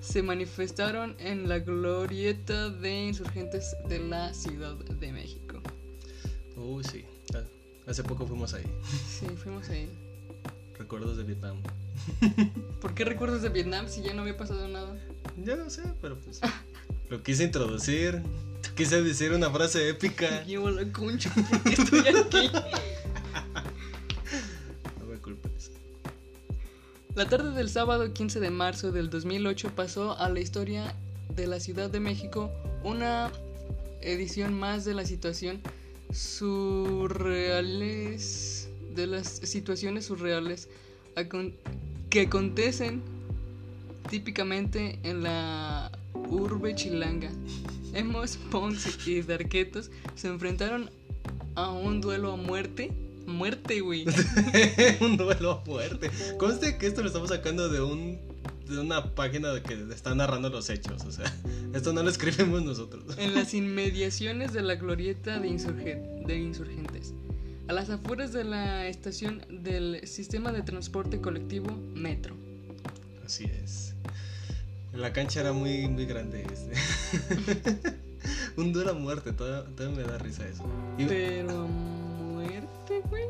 se 0.00 0.22
manifestaron 0.22 1.16
en 1.18 1.48
la 1.48 1.58
glorieta 1.58 2.70
de 2.70 3.06
insurgentes 3.06 3.76
de 3.88 3.98
la 4.00 4.32
Ciudad 4.34 4.74
de 4.74 5.12
México. 5.12 5.60
Uy, 6.56 6.84
sí. 6.84 7.04
Ah, 7.34 7.42
Hace 7.86 8.02
poco 8.02 8.26
fuimos 8.26 8.52
ahí. 8.54 8.64
Sí, 9.08 9.26
fuimos 9.42 9.68
ahí. 9.68 9.88
Recuerdos 10.78 11.16
de 11.16 11.24
Vietnam. 11.24 11.56
¿Por 12.80 12.94
qué 12.94 13.04
recuerdas 13.04 13.42
de 13.42 13.48
Vietnam 13.48 13.88
si 13.88 14.02
ya 14.02 14.12
no 14.12 14.22
había 14.22 14.36
pasado 14.36 14.66
nada? 14.68 14.96
Ya 15.44 15.56
no 15.56 15.70
sé, 15.70 15.82
pero 16.00 16.18
pues. 16.18 16.40
lo 17.08 17.22
quise 17.22 17.44
introducir. 17.44 18.22
Quise 18.74 19.02
decir 19.02 19.32
una 19.32 19.50
frase 19.50 19.88
épica. 19.88 20.44
Llevo 20.46 20.70
la 20.70 20.90
concha 20.92 21.32
porque 21.34 21.74
estoy 21.74 22.00
aquí. 22.00 22.50
La 27.16 27.26
tarde 27.26 27.50
del 27.52 27.68
sábado 27.70 28.12
15 28.12 28.38
de 28.40 28.50
marzo 28.50 28.92
del 28.92 29.08
2008 29.08 29.70
pasó 29.74 30.18
a 30.18 30.28
la 30.28 30.38
historia 30.38 30.94
de 31.34 31.46
la 31.46 31.60
Ciudad 31.60 31.88
de 31.88 31.98
México 31.98 32.52
una 32.84 33.32
edición 34.02 34.52
más 34.52 34.84
de 34.84 34.92
la 34.92 35.06
situación 35.06 35.62
surreales 36.12 37.08
de 38.94 39.06
las 39.06 39.28
situaciones 39.28 40.04
surreales 40.04 40.68
que 42.10 42.20
acontecen 42.20 43.00
típicamente 44.10 44.98
en 45.02 45.22
la 45.22 45.90
urbe 46.28 46.74
chilanga. 46.74 47.30
Hemos, 47.94 48.36
Pons 48.36 49.08
y 49.08 49.22
Darquetos 49.22 49.90
se 50.16 50.28
enfrentaron 50.28 50.90
a 51.54 51.70
un 51.70 52.02
duelo 52.02 52.32
a 52.32 52.36
muerte. 52.36 52.92
Muerte, 53.26 53.80
güey. 53.80 54.04
un 55.00 55.16
duelo 55.16 55.62
a 55.64 55.68
muerte. 55.68 56.10
Conste 56.38 56.78
que 56.78 56.86
esto 56.86 57.00
lo 57.02 57.08
estamos 57.08 57.28
sacando 57.28 57.68
de 57.68 57.80
un 57.80 58.18
de 58.68 58.80
una 58.80 59.14
página 59.14 59.62
que 59.62 59.74
está 59.94 60.12
narrando 60.16 60.48
los 60.48 60.68
hechos, 60.70 61.04
o 61.04 61.12
sea, 61.12 61.32
esto 61.72 61.92
no 61.92 62.02
lo 62.02 62.10
escribimos 62.10 62.64
nosotros. 62.64 63.04
en 63.16 63.32
las 63.34 63.54
inmediaciones 63.54 64.52
de 64.52 64.62
la 64.62 64.74
glorieta 64.74 65.38
de, 65.38 65.48
insurgen- 65.48 66.26
de 66.26 66.36
insurgentes, 66.38 67.14
a 67.68 67.72
las 67.72 67.90
afueras 67.90 68.32
de 68.32 68.42
la 68.42 68.88
estación 68.88 69.42
del 69.48 70.04
sistema 70.08 70.50
de 70.50 70.62
transporte 70.62 71.20
colectivo 71.20 71.70
Metro. 71.94 72.34
Así 73.24 73.44
es. 73.44 73.94
La 74.92 75.12
cancha 75.12 75.40
era 75.42 75.52
muy 75.52 75.86
muy 75.88 76.06
grande 76.06 76.44
este. 76.52 76.72
un 78.56 78.72
duelo 78.72 78.90
a 78.90 78.94
muerte, 78.94 79.32
todavía, 79.32 79.70
todavía 79.76 79.96
me 80.04 80.10
da 80.10 80.18
risa 80.18 80.46
eso. 80.48 80.64
Y, 80.98 81.04
Pero 81.04 81.68
güey. 83.10 83.24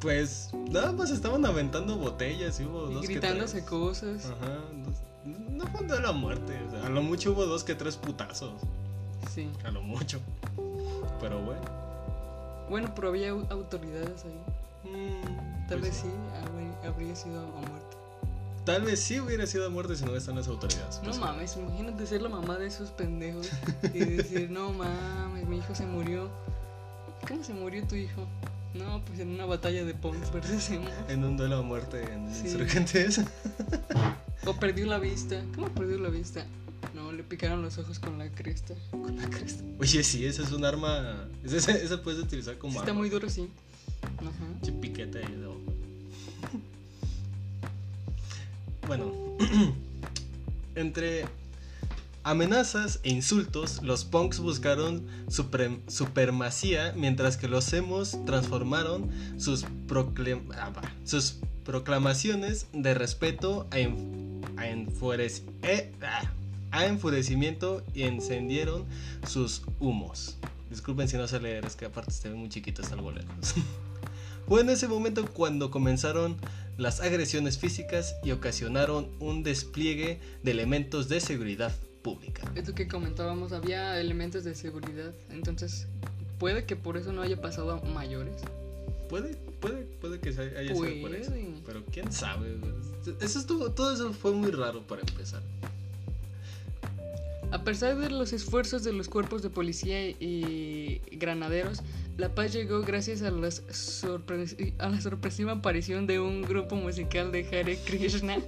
pues 0.00 0.50
nada 0.70 0.92
más 0.92 1.10
estaban 1.10 1.44
aventando 1.46 1.96
botellas 1.96 2.60
y 2.60 2.64
hubo 2.64 2.90
Y 2.90 2.94
dos 2.94 3.06
que 3.06 3.12
gritándose 3.14 3.52
tres. 3.58 3.64
cosas. 3.64 4.26
Ajá, 4.26 4.58
dos- 4.84 4.96
no 5.50 5.66
fue 5.68 5.80
un 5.80 5.88
duelo 5.88 6.08
a 6.08 6.12
muerte, 6.12 6.58
o 6.68 6.70
sea, 6.70 6.86
a 6.86 6.90
lo 6.90 7.02
mucho 7.02 7.32
hubo 7.32 7.46
dos 7.46 7.64
que 7.64 7.74
tres 7.74 7.96
putazos, 7.96 8.52
Sí. 9.34 9.50
a 9.64 9.70
lo 9.70 9.80
mucho. 9.82 10.20
Pero 11.20 11.40
bueno. 11.42 11.62
Bueno, 12.68 12.92
pero 12.94 13.08
había 13.08 13.32
au- 13.32 13.50
autoridades 13.50 14.24
ahí. 14.24 14.90
mm, 14.90 15.68
Tal 15.68 15.78
pues 15.80 15.92
vez 15.92 15.96
sí, 16.02 16.10
habría, 16.42 16.88
habría 16.92 17.16
sido 17.16 17.40
a 17.40 17.46
muerte. 17.46 17.96
Tal 18.66 18.82
vez 18.82 19.00
sí 19.00 19.20
hubiera 19.20 19.46
sido 19.46 19.66
a 19.66 19.70
muerte 19.70 19.96
si 19.96 20.04
no 20.04 20.14
están 20.16 20.36
las 20.36 20.48
autoridades. 20.48 20.96
No 20.98 21.04
pues. 21.04 21.18
mames, 21.18 21.56
imagínate 21.56 22.06
ser 22.06 22.20
la 22.22 22.28
mamá 22.30 22.56
de 22.58 22.66
esos 22.66 22.90
pendejos 22.90 23.48
y 23.94 23.98
decir, 24.04 24.50
no 24.50 24.72
mames, 24.72 25.46
mi 25.46 25.58
hijo 25.58 25.74
se 25.74 25.86
murió. 25.86 26.28
¿Cómo 27.28 27.42
se 27.44 27.54
murió 27.54 27.86
tu 27.86 27.94
hijo? 27.94 28.26
No, 28.74 29.04
pues 29.04 29.20
en 29.20 29.28
una 29.30 29.46
batalla 29.46 29.84
de 29.84 29.94
Pons 29.94 30.32
versus 30.32 30.70
Emo. 30.70 30.88
En 31.08 31.24
un 31.24 31.36
duelo 31.36 31.58
a 31.58 31.62
muerte 31.62 32.02
en 32.12 32.34
Sí. 32.34 32.42
insurgentes. 32.46 33.20
O 34.46 34.54
perdió 34.54 34.86
la 34.86 34.98
vista. 34.98 35.42
¿Cómo 35.54 35.68
perdió 35.68 35.98
la 35.98 36.08
vista? 36.10 36.44
No, 36.92 37.12
le 37.12 37.22
picaron 37.22 37.62
los 37.62 37.78
ojos 37.78 37.98
con 37.98 38.18
la 38.18 38.28
cresta. 38.30 38.74
Con 38.90 39.16
la 39.16 39.28
cresta. 39.30 39.62
Oye, 39.80 40.02
sí, 40.02 40.26
esa 40.26 40.42
es 40.42 40.52
un 40.52 40.64
arma. 40.64 41.28
Esa, 41.44 41.72
esa 41.72 42.02
puedes 42.02 42.20
utilizar 42.20 42.58
como 42.58 42.72
Sí, 42.74 42.78
está 42.78 42.90
arma. 42.90 43.00
muy 43.00 43.10
duro, 43.10 43.30
sí. 43.30 43.48
Ajá. 44.18 44.30
Pinche 44.60 44.72
piquete 44.80 45.18
ahí 45.24 45.34
de 45.36 45.46
ojo. 45.46 45.60
Bueno, 48.86 49.12
entre 50.74 51.24
amenazas 52.24 53.00
e 53.02 53.10
insultos, 53.10 53.82
los 53.82 54.04
punks 54.06 54.40
buscaron 54.40 55.06
suprem- 55.28 55.80
supremacía, 55.88 56.92
mientras 56.96 57.36
que 57.36 57.48
los 57.48 57.72
emos 57.72 58.18
transformaron 58.24 59.10
sus, 59.36 59.64
ah, 59.64 60.72
proclamaciones 61.64 62.66
de 62.72 62.94
respeto 62.94 63.66
eh, 63.72 63.94
ah, 66.02 66.32
a 66.70 66.86
enfurecimiento 66.86 67.84
y 67.94 68.02
encendieron 68.02 68.86
sus 69.28 69.62
humos. 69.78 70.36
Disculpen 70.70 71.08
si 71.08 71.18
no 71.18 71.28
sé 71.28 71.40
leer, 71.40 71.66
es 71.66 71.76
que 71.76 71.84
aparte 71.84 72.10
se 72.10 72.30
ven 72.30 72.38
muy 72.38 72.48
chiquitos 72.48 72.90
algo 72.90 73.12
lejos. 73.12 73.54
Fue 74.48 74.62
en 74.62 74.70
ese 74.70 74.88
momento 74.88 75.26
cuando 75.26 75.70
comenzaron 75.70 76.36
las 76.76 77.00
agresiones 77.00 77.58
físicas 77.58 78.16
y 78.24 78.32
ocasionaron 78.32 79.08
un 79.20 79.42
despliegue 79.42 80.20
de 80.42 80.50
elementos 80.50 81.08
de 81.08 81.20
seguridad 81.20 81.72
pública. 82.04 82.42
Es 82.54 82.68
lo 82.68 82.74
que 82.76 82.86
comentábamos, 82.86 83.52
había 83.52 83.98
elementos 83.98 84.44
de 84.44 84.54
seguridad. 84.54 85.12
Entonces, 85.30 85.88
puede 86.38 86.64
que 86.64 86.76
por 86.76 86.96
eso 86.96 87.12
no 87.12 87.22
haya 87.22 87.40
pasado 87.40 87.72
a 87.72 87.80
mayores. 87.86 88.42
Puede, 89.08 89.34
puede, 89.60 89.82
puede 90.00 90.20
que 90.20 90.28
haya 90.28 90.74
sido 90.74 91.00
por 91.00 91.14
eso. 91.14 91.32
Pero 91.66 91.84
quién 91.86 92.12
sabe. 92.12 92.56
Eso 93.20 93.38
estuvo, 93.40 93.70
todo 93.72 93.92
eso 93.92 94.12
fue 94.12 94.32
muy 94.32 94.52
raro 94.52 94.86
para 94.86 95.00
empezar. 95.00 95.42
A 97.50 97.64
pesar 97.64 97.96
de 97.98 98.10
los 98.10 98.32
esfuerzos 98.32 98.84
de 98.84 98.92
los 98.92 99.08
cuerpos 99.08 99.42
de 99.42 99.50
policía 99.50 100.08
y 100.08 101.00
granaderos, 101.12 101.82
la 102.16 102.32
paz 102.32 102.52
llegó 102.52 102.82
gracias 102.82 103.22
a, 103.22 103.30
las 103.30 103.62
a 104.78 104.88
la 104.88 105.00
sorpresiva 105.00 105.52
aparición 105.52 106.06
de 106.06 106.20
un 106.20 106.42
grupo 106.42 106.76
musical 106.76 107.32
de 107.32 107.44
Hare 107.46 107.76
Krishna, 107.84 108.38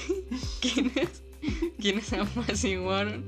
quienes, 0.60 1.22
quienes 1.80 2.12
apaciguaron 2.12 3.24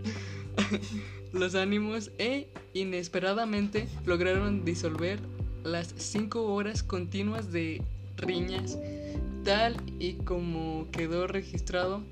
los 1.33 1.55
ánimos 1.55 2.11
e 2.19 2.49
inesperadamente 2.75 3.89
lograron 4.05 4.65
disolver 4.65 5.19
las 5.65 5.95
cinco 5.97 6.45
horas 6.55 6.83
continuas 6.83 7.51
de 7.53 7.83
riñas, 8.17 8.79
tal 9.45 9.77
y 9.99 10.15
como 10.15 10.89
quedó 10.93 11.27
registrado 11.27 12.03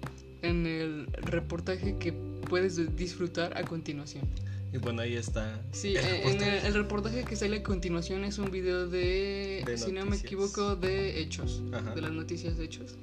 en 0.42 0.66
el 0.66 1.06
reportaje 1.22 1.96
que 1.98 2.12
puedes 2.12 2.96
disfrutar 2.96 3.56
a 3.56 3.64
continuación. 3.64 4.24
Y 4.72 4.78
bueno, 4.78 5.02
ahí 5.02 5.14
está. 5.14 5.62
Sí, 5.70 5.94
el 5.96 6.04
eh, 6.04 6.22
en 6.24 6.32
reportaje. 6.32 6.58
el, 6.58 6.66
el 6.66 6.74
reportaje 6.74 7.24
que 7.24 7.36
sale 7.36 7.58
a 7.58 7.62
continuación 7.62 8.24
es 8.24 8.38
un 8.38 8.50
video 8.50 8.88
de, 8.88 9.62
De 9.64 9.78
si 9.78 9.92
no 9.92 10.04
me 10.04 10.16
equivoco, 10.16 10.74
de 10.74 11.20
hechos, 11.20 11.62
Ajá. 11.72 11.94
de 11.94 12.02
las 12.02 12.10
noticias 12.10 12.58
de 12.58 12.64
hechos. 12.64 12.96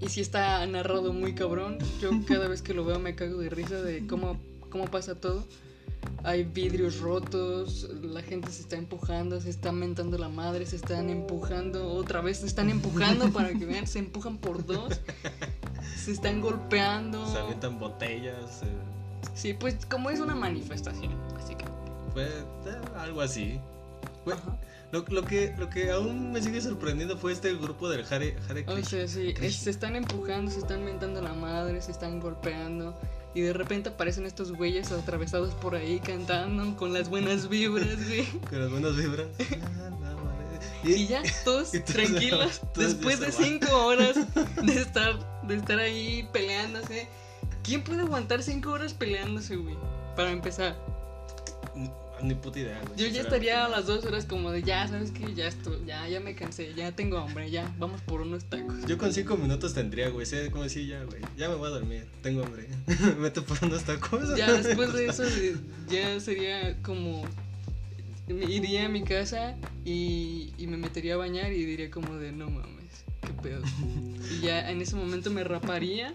Y 0.00 0.08
sí 0.08 0.20
está 0.20 0.66
narrado 0.66 1.12
muy 1.12 1.34
cabrón. 1.34 1.78
Yo 2.00 2.10
cada 2.26 2.48
vez 2.48 2.62
que 2.62 2.74
lo 2.74 2.84
veo 2.84 2.98
me 2.98 3.14
cago 3.14 3.38
de 3.38 3.48
risa 3.48 3.80
de 3.80 4.06
cómo, 4.06 4.38
cómo 4.70 4.84
pasa 4.86 5.14
todo. 5.14 5.44
Hay 6.22 6.44
vidrios 6.44 7.00
rotos, 7.00 7.88
la 8.02 8.20
gente 8.22 8.50
se 8.50 8.60
está 8.62 8.76
empujando, 8.76 9.40
se 9.40 9.48
está 9.50 9.72
mentando 9.72 10.18
la 10.18 10.28
madre, 10.28 10.66
se 10.66 10.76
están 10.76 11.08
empujando, 11.08 11.92
otra 11.92 12.20
vez 12.20 12.38
se 12.38 12.46
están 12.46 12.68
empujando 12.68 13.30
para 13.32 13.48
que 13.54 13.64
vean, 13.64 13.86
se 13.86 14.00
empujan 14.00 14.36
por 14.38 14.66
dos, 14.66 15.00
se 15.96 16.12
están 16.12 16.40
golpeando. 16.42 17.26
Se 17.30 17.38
avientan 17.38 17.78
botellas. 17.78 18.62
eh, 18.62 18.66
Sí, 19.34 19.54
pues 19.54 19.76
como 19.86 20.10
es 20.10 20.20
una 20.20 20.34
manifestación, 20.34 21.12
básicamente. 21.32 21.90
fue 22.12 22.24
eh, 22.26 22.80
algo 22.96 23.22
así. 23.22 23.58
Fue- 24.24 24.34
Ajá. 24.34 24.58
Lo, 24.94 25.04
lo 25.08 25.24
que, 25.24 25.52
lo 25.58 25.68
que 25.68 25.90
aún 25.90 26.30
me 26.30 26.40
sigue 26.40 26.60
sorprendiendo 26.60 27.18
fue 27.18 27.32
este 27.32 27.52
grupo 27.54 27.88
del 27.88 28.04
Hare, 28.08 28.36
Hare 28.48 28.60
O 28.68 28.74
Krishna. 28.74 28.84
sea, 28.90 29.08
sí, 29.08 29.34
es- 29.40 29.56
se 29.56 29.70
están 29.70 29.96
empujando, 29.96 30.52
se 30.52 30.60
están 30.60 30.84
mentando 30.84 31.20
la 31.20 31.32
madre, 31.34 31.82
se 31.82 31.90
están 31.90 32.20
golpeando. 32.20 32.96
Y 33.34 33.40
de 33.40 33.52
repente 33.52 33.88
aparecen 33.88 34.24
estos 34.24 34.52
güeyes 34.52 34.92
atravesados 34.92 35.52
por 35.54 35.74
ahí 35.74 35.98
cantando 35.98 36.76
con 36.76 36.92
las 36.92 37.08
buenas 37.08 37.48
vibras, 37.48 38.06
güey. 38.06 38.24
Con 38.48 38.60
las 38.60 38.70
buenas 38.70 38.96
vibras. 38.96 39.26
Ah. 40.84 40.88
Y 40.88 41.06
ya, 41.08 41.22
todos 41.44 41.72
tranquilos, 41.86 42.60
después 42.76 43.18
de 43.18 43.32
cinco 43.32 43.86
horas 43.86 44.16
de 44.62 44.74
estar, 44.80 45.18
de 45.42 45.56
estar 45.56 45.78
ahí 45.78 46.28
peleándose. 46.32 47.08
¿Quién 47.62 47.82
puede 47.82 48.02
aguantar 48.02 48.42
cinco 48.42 48.70
horas 48.70 48.92
peleándose, 48.94 49.56
güey? 49.56 49.76
Para 50.14 50.30
empezar. 50.30 50.76
Ni- 52.24 52.34
puta 52.34 52.58
idea. 52.60 52.80
güey, 52.86 52.98
Yo 52.98 53.06
ya 53.14 53.20
estaría 53.22 53.64
a 53.64 53.68
las 53.68 53.86
dos 53.86 54.04
horas 54.04 54.24
como 54.24 54.50
de 54.50 54.62
ya, 54.62 54.86
¿sabes 54.88 55.10
qué? 55.10 55.34
Ya 55.34 55.46
estoy, 55.48 55.78
ya, 55.86 56.08
ya 56.08 56.20
me 56.20 56.34
cansé, 56.34 56.72
ya 56.74 56.92
tengo 56.92 57.18
hambre, 57.18 57.50
ya, 57.50 57.72
vamos 57.78 58.00
por 58.02 58.20
unos 58.22 58.44
tacos. 58.44 58.74
Yo 58.86 58.98
con 58.98 59.12
cinco 59.12 59.36
minutos 59.36 59.74
tendría, 59.74 60.08
güey. 60.10 60.26
Sé 60.26 60.50
como 60.50 60.64
decir, 60.64 60.86
ya, 60.88 61.02
güey. 61.04 61.20
Ya 61.36 61.48
me 61.48 61.54
voy 61.56 61.66
a 61.68 61.70
dormir. 61.70 62.06
Tengo 62.22 62.42
hambre. 62.44 62.68
Me 62.86 63.14
meto 63.16 63.44
por 63.44 63.58
unos 63.62 63.84
tacos. 63.84 64.36
Ya 64.36 64.52
después 64.52 64.92
de 64.92 65.06
eso 65.06 65.24
ya 65.88 66.18
sería 66.20 66.76
como 66.82 67.22
me 68.26 68.46
iría 68.46 68.86
a 68.86 68.88
mi 68.88 69.02
casa 69.04 69.54
y, 69.84 70.54
y 70.56 70.66
me 70.66 70.78
metería 70.78 71.14
a 71.14 71.16
bañar 71.18 71.52
y 71.52 71.62
diría 71.64 71.90
como 71.90 72.16
de 72.16 72.32
no 72.32 72.48
mames, 72.48 73.04
qué 73.20 73.32
pedo. 73.42 73.62
Y 74.32 74.40
ya 74.46 74.70
en 74.70 74.80
ese 74.80 74.96
momento 74.96 75.30
me 75.30 75.44
raparía 75.44 76.14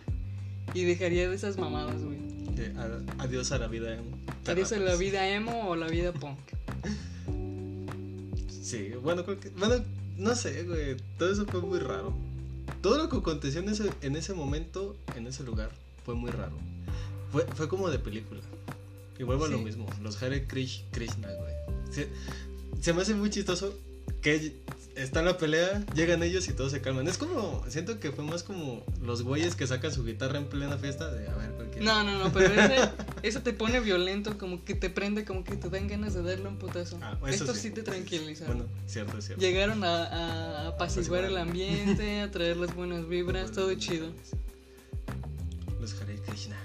y 0.73 0.83
dejaría 0.85 1.29
de 1.29 1.35
esas 1.35 1.57
mamadas, 1.57 2.01
güey. 2.03 2.17
Eh, 2.59 2.73
a- 2.77 3.23
adiós 3.23 3.51
a 3.53 3.57
la 3.57 3.67
vida. 3.67 3.93
emo. 3.95 4.17
Adiós 4.45 4.71
a 4.73 4.79
la 4.79 4.95
vida 4.95 5.27
emo 5.29 5.69
o 5.69 5.75
la 5.75 5.87
vida 5.87 6.11
punk. 6.11 6.37
Sí, 8.61 8.91
bueno, 9.01 9.23
creo 9.25 9.39
que. 9.39 9.49
Bueno, 9.49 9.83
no 10.17 10.35
sé, 10.35 10.63
güey. 10.63 10.97
Todo 11.17 11.31
eso 11.31 11.45
fue 11.45 11.61
muy 11.61 11.79
raro. 11.79 12.13
todo 12.81 12.97
lo 12.97 13.09
que 13.09 13.17
aconteció 13.17 13.59
en 13.61 13.69
ese, 13.69 13.89
en 14.01 14.15
ese 14.15 14.33
momento, 14.33 14.95
en 15.15 15.27
ese 15.27 15.43
lugar, 15.43 15.69
fue 16.05 16.15
muy 16.15 16.31
raro. 16.31 16.53
Fue, 17.31 17.45
fue 17.55 17.67
como 17.67 17.89
de 17.89 17.99
película. 17.99 18.39
Y 19.17 19.23
vuelvo 19.23 19.45
a 19.45 19.49
lo 19.49 19.57
mismo, 19.57 19.85
los 20.01 20.21
Hare 20.23 20.47
Krish- 20.47 20.83
Krishna, 20.91 21.27
güey. 21.33 21.53
Se, 21.91 22.07
se 22.79 22.93
me 22.93 23.01
hace 23.01 23.15
muy 23.15 23.29
chistoso 23.31 23.73
que 24.21 24.55
está 24.95 25.19
en 25.19 25.25
la 25.25 25.37
pelea, 25.37 25.83
llegan 25.95 26.23
ellos 26.23 26.47
y 26.47 26.53
todos 26.53 26.71
se 26.71 26.81
calman. 26.81 27.07
Es 27.07 27.17
como, 27.17 27.63
siento 27.69 27.99
que 27.99 28.11
fue 28.11 28.23
más 28.23 28.43
como 28.43 28.83
los 29.01 29.23
güeyes 29.23 29.55
que 29.55 29.65
sacan 29.65 29.93
su 29.93 30.03
guitarra 30.03 30.37
en 30.37 30.47
plena 30.47 30.77
fiesta 30.77 31.09
de, 31.11 31.27
a 31.27 31.35
ver, 31.35 31.51
cualquier... 31.51 31.83
No, 31.83 32.03
no, 32.03 32.17
no, 32.17 32.31
pero 32.33 32.53
ese, 32.53 32.89
eso 33.23 33.41
te 33.41 33.53
pone 33.53 33.79
violento, 33.79 34.37
como 34.37 34.63
que 34.65 34.75
te 34.75 34.89
prende, 34.89 35.25
como 35.25 35.43
que 35.43 35.55
te 35.55 35.69
dan 35.69 35.87
ganas 35.87 36.13
de 36.13 36.23
darle 36.23 36.47
un 36.47 36.57
putazo. 36.57 36.99
Ah, 37.01 37.17
Esto 37.27 37.53
sí. 37.53 37.61
sí 37.61 37.71
te 37.71 37.83
tranquiliza. 37.83 38.45
Bueno, 38.45 38.65
cierto, 38.87 39.21
cierto. 39.21 39.41
Llegaron 39.41 39.83
a, 39.83 40.05
a 40.05 40.67
apaciguar 40.69 41.23
el 41.23 41.37
ambiente, 41.37 42.21
a 42.21 42.31
traer 42.31 42.57
las 42.57 42.75
buenas 42.75 43.07
vibras, 43.07 43.51
todo 43.51 43.73
chido. 43.75 44.11
Los 45.79 45.99
Hare 46.01 46.15
Krishna. 46.27 46.57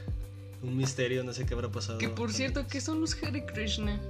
Un 0.62 0.76
misterio, 0.76 1.22
no 1.22 1.32
sé 1.32 1.46
qué 1.46 1.54
habrá 1.54 1.70
pasado. 1.70 1.98
Que 1.98 2.08
por 2.08 2.32
cierto. 2.32 2.66
¿qué 2.66 2.80
son 2.80 3.00
los 3.00 3.14
Hare 3.22 3.44
Krishna? 3.44 4.00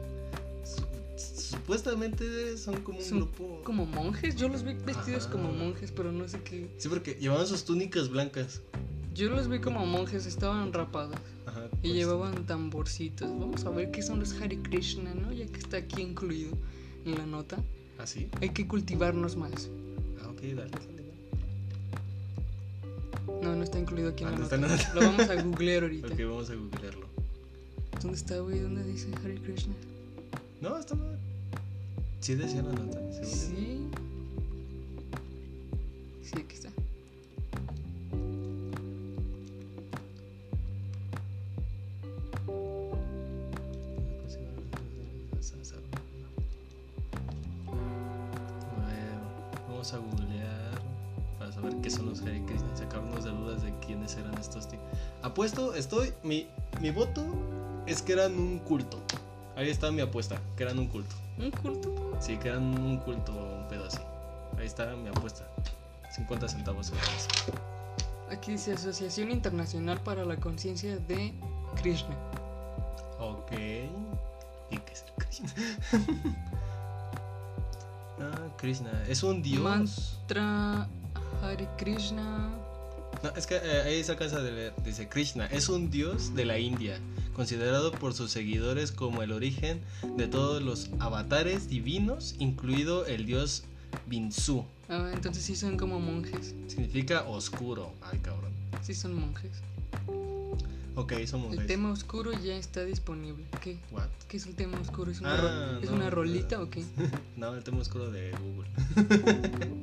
Su- 1.54 1.61
Supuestamente 1.61 2.56
son 2.58 2.80
como 2.82 2.99
un 2.99 3.04
Son 3.04 3.18
grupo. 3.20 3.61
Como 3.64 3.87
monjes, 3.87 4.37
yo 4.37 4.49
los 4.49 4.62
vi 4.64 4.75
vestidos 4.75 5.25
Ajá. 5.25 5.32
como 5.32 5.52
monjes, 5.52 5.92
pero 5.92 6.12
no 6.12 6.28
sé 6.28 6.40
qué. 6.42 6.68
Sí, 6.78 6.88
porque 6.88 7.14
llevaban 7.14 7.46
sus 7.46 7.64
túnicas 7.64 8.08
blancas. 8.11 8.61
Yo 9.14 9.30
los 9.30 9.49
vi 9.49 9.61
como 9.61 9.87
monjes, 9.87 10.26
estaban 10.26 10.73
rapados 10.73 11.16
Ajá. 11.46 11.66
y 11.82 11.88
pues, 11.88 11.92
llevaban 11.94 12.46
tamborcitos. 12.46 13.28
Vamos 13.38 13.64
a 13.64 13.70
ver 13.70 13.90
qué 13.92 14.02
son 14.02 14.18
los 14.20 14.32
Hare 14.40 14.58
Krishna, 14.61 15.14
¿no? 15.14 15.32
Ya 15.32 15.46
que 15.46 15.58
está 15.58 15.76
aquí 15.78 16.02
incluido 16.02 16.56
en 17.04 17.16
la 17.18 17.25
nota. 17.26 17.56
¿Así? 17.99 18.28
Hay 18.40 18.50
que 18.50 18.66
cultivarnos 18.66 19.37
más. 19.37 19.70
Ah, 20.23 20.28
ok, 20.30 20.40
dale. 20.56 20.70
No, 23.42 23.54
no 23.54 23.62
está 23.62 23.78
incluido 23.78 24.11
aquí 24.11 24.25
en 24.25 24.30
Ah, 24.30 24.32
la 24.32 24.38
no 24.38 24.66
nota. 24.68 24.75
está. 24.75 24.94
Lo 24.94 25.00
vamos 25.02 25.28
a 25.30 25.42
googlear 25.42 25.82
ahorita. 25.84 26.08
Ok, 26.12 26.18
vamos 26.20 26.50
a 26.50 26.54
googlearlo. 26.54 27.06
¿Dónde 28.02 28.16
está, 28.18 28.38
güey? 28.40 28.58
¿Dónde 28.61 28.82
dice 28.84 29.08
Hare 29.23 29.37
Krishna? 29.37 29.75
No, 30.61 30.76
está 30.76 30.94
mal. 30.94 31.18
Sí 32.24 32.34
decía 32.36 32.62
la 32.62 32.72
nota. 32.72 32.98
según 33.12 33.12
yo. 33.12 33.24
Sí. 33.26 33.86
Sí, 36.22 36.32
aquí 36.38 36.54
está. 36.54 36.68
A 48.78 48.86
ver, 48.86 49.18
vamos 49.68 49.92
a 49.92 49.98
googlear 49.98 50.80
para 51.38 51.52
saber 51.52 51.76
qué 51.82 51.90
son 51.90 52.06
los 52.06 52.22
Hare 52.22 52.42
Krishna 52.46 52.74
sacarnos 52.74 53.24
de 53.24 53.32
dudas 53.32 53.62
de 53.62 53.78
quiénes 53.80 54.16
eran 54.16 54.32
estos 54.38 54.66
tíos. 54.66 54.82
Apuesto, 55.20 55.74
estoy. 55.74 56.14
Mi, 56.22 56.46
mi 56.80 56.90
voto 56.90 57.22
es 57.86 58.00
que 58.00 58.14
eran 58.14 58.38
un 58.38 58.60
culto. 58.60 58.98
Ahí 59.56 59.68
está 59.68 59.92
mi 59.92 60.00
apuesta, 60.00 60.40
que 60.56 60.62
eran 60.62 60.78
un 60.78 60.86
culto. 60.86 61.14
¿Un 61.38 61.50
culto? 61.50 62.16
Sí, 62.20 62.36
que 62.36 62.48
eran 62.48 62.78
un 62.78 62.98
culto, 62.98 63.32
un 63.32 63.68
pedo 63.68 63.86
así. 63.86 64.00
Ahí 64.58 64.66
está 64.66 64.94
mi 64.96 65.08
apuesta. 65.08 65.44
50 66.14 66.48
centavos. 66.48 66.92
Aquí 68.30 68.52
dice 68.52 68.72
Asociación 68.72 69.30
Internacional 69.30 70.00
para 70.00 70.24
la 70.24 70.36
Conciencia 70.36 70.96
de 70.96 71.32
Krishna. 71.82 72.16
Ok. 73.18 73.52
¿Y 74.70 74.78
qué 74.78 74.92
es 74.92 75.04
el 75.04 75.24
Krishna? 75.24 75.48
ah, 78.20 78.48
Krishna. 78.56 78.90
Es 79.08 79.22
un 79.22 79.42
dios. 79.42 79.60
Mantra 79.60 80.88
Hare 81.42 81.68
Krishna. 81.76 82.50
No, 83.22 83.30
es 83.37 83.46
que 83.46 83.56
eh, 83.56 83.82
ahí 83.82 84.04
se 84.04 84.12
alcanza 84.12 84.40
de 84.40 84.52
leer. 84.52 84.74
Dice 84.85 85.09
Krishna 85.09 85.46
es 85.46 85.68
un 85.68 85.90
dios 85.90 86.35
de 86.35 86.44
la 86.44 86.59
India, 86.59 86.98
considerado 87.35 87.92
por 87.92 88.14
sus 88.14 88.31
seguidores 88.31 88.92
como 88.92 89.23
el 89.23 89.33
origen 89.33 89.81
de 90.16 90.27
todos 90.29 90.62
los 90.62 90.88
avatares 91.01 91.68
divinos, 91.68 92.35
incluido 92.38 93.05
el 93.07 93.27
dios 93.27 93.64
Binsu. 94.07 94.64
Ah, 94.88 95.11
entonces 95.12 95.42
sí 95.44 95.57
son 95.57 95.77
como 95.77 95.99
monjes. 96.01 96.55
Significa 96.68 97.25
oscuro. 97.25 97.92
Ay, 98.03 98.18
cabrón. 98.20 98.53
Sí 98.83 98.94
son 98.94 99.14
monjes. 99.14 99.51
Ok, 100.97 101.12
somos 101.27 101.53
El 101.59 101.66
tema 101.66 101.90
oscuro 101.90 102.31
ya 102.33 102.55
está 102.57 102.85
disponible. 102.85 103.44
¿Qué? 103.61 103.79
What? 103.90 104.07
¿Qué 104.29 104.37
es 104.37 104.47
el 104.47 104.55
tema 104.55 104.79
oscuro? 104.79 105.11
¿Es 105.11 105.18
una, 105.20 105.35
Ah, 105.35 105.79
¿es 105.83 105.90
no, 105.90 105.97
una 105.97 106.05
no. 106.05 106.11
rolita 106.11 106.62
o 106.62 106.70
qué? 106.70 106.85
No, 107.37 107.53
el 107.55 107.64
tema 107.64 107.79
oscuro 107.79 108.11
de 108.12 108.31
Google. 108.31 108.68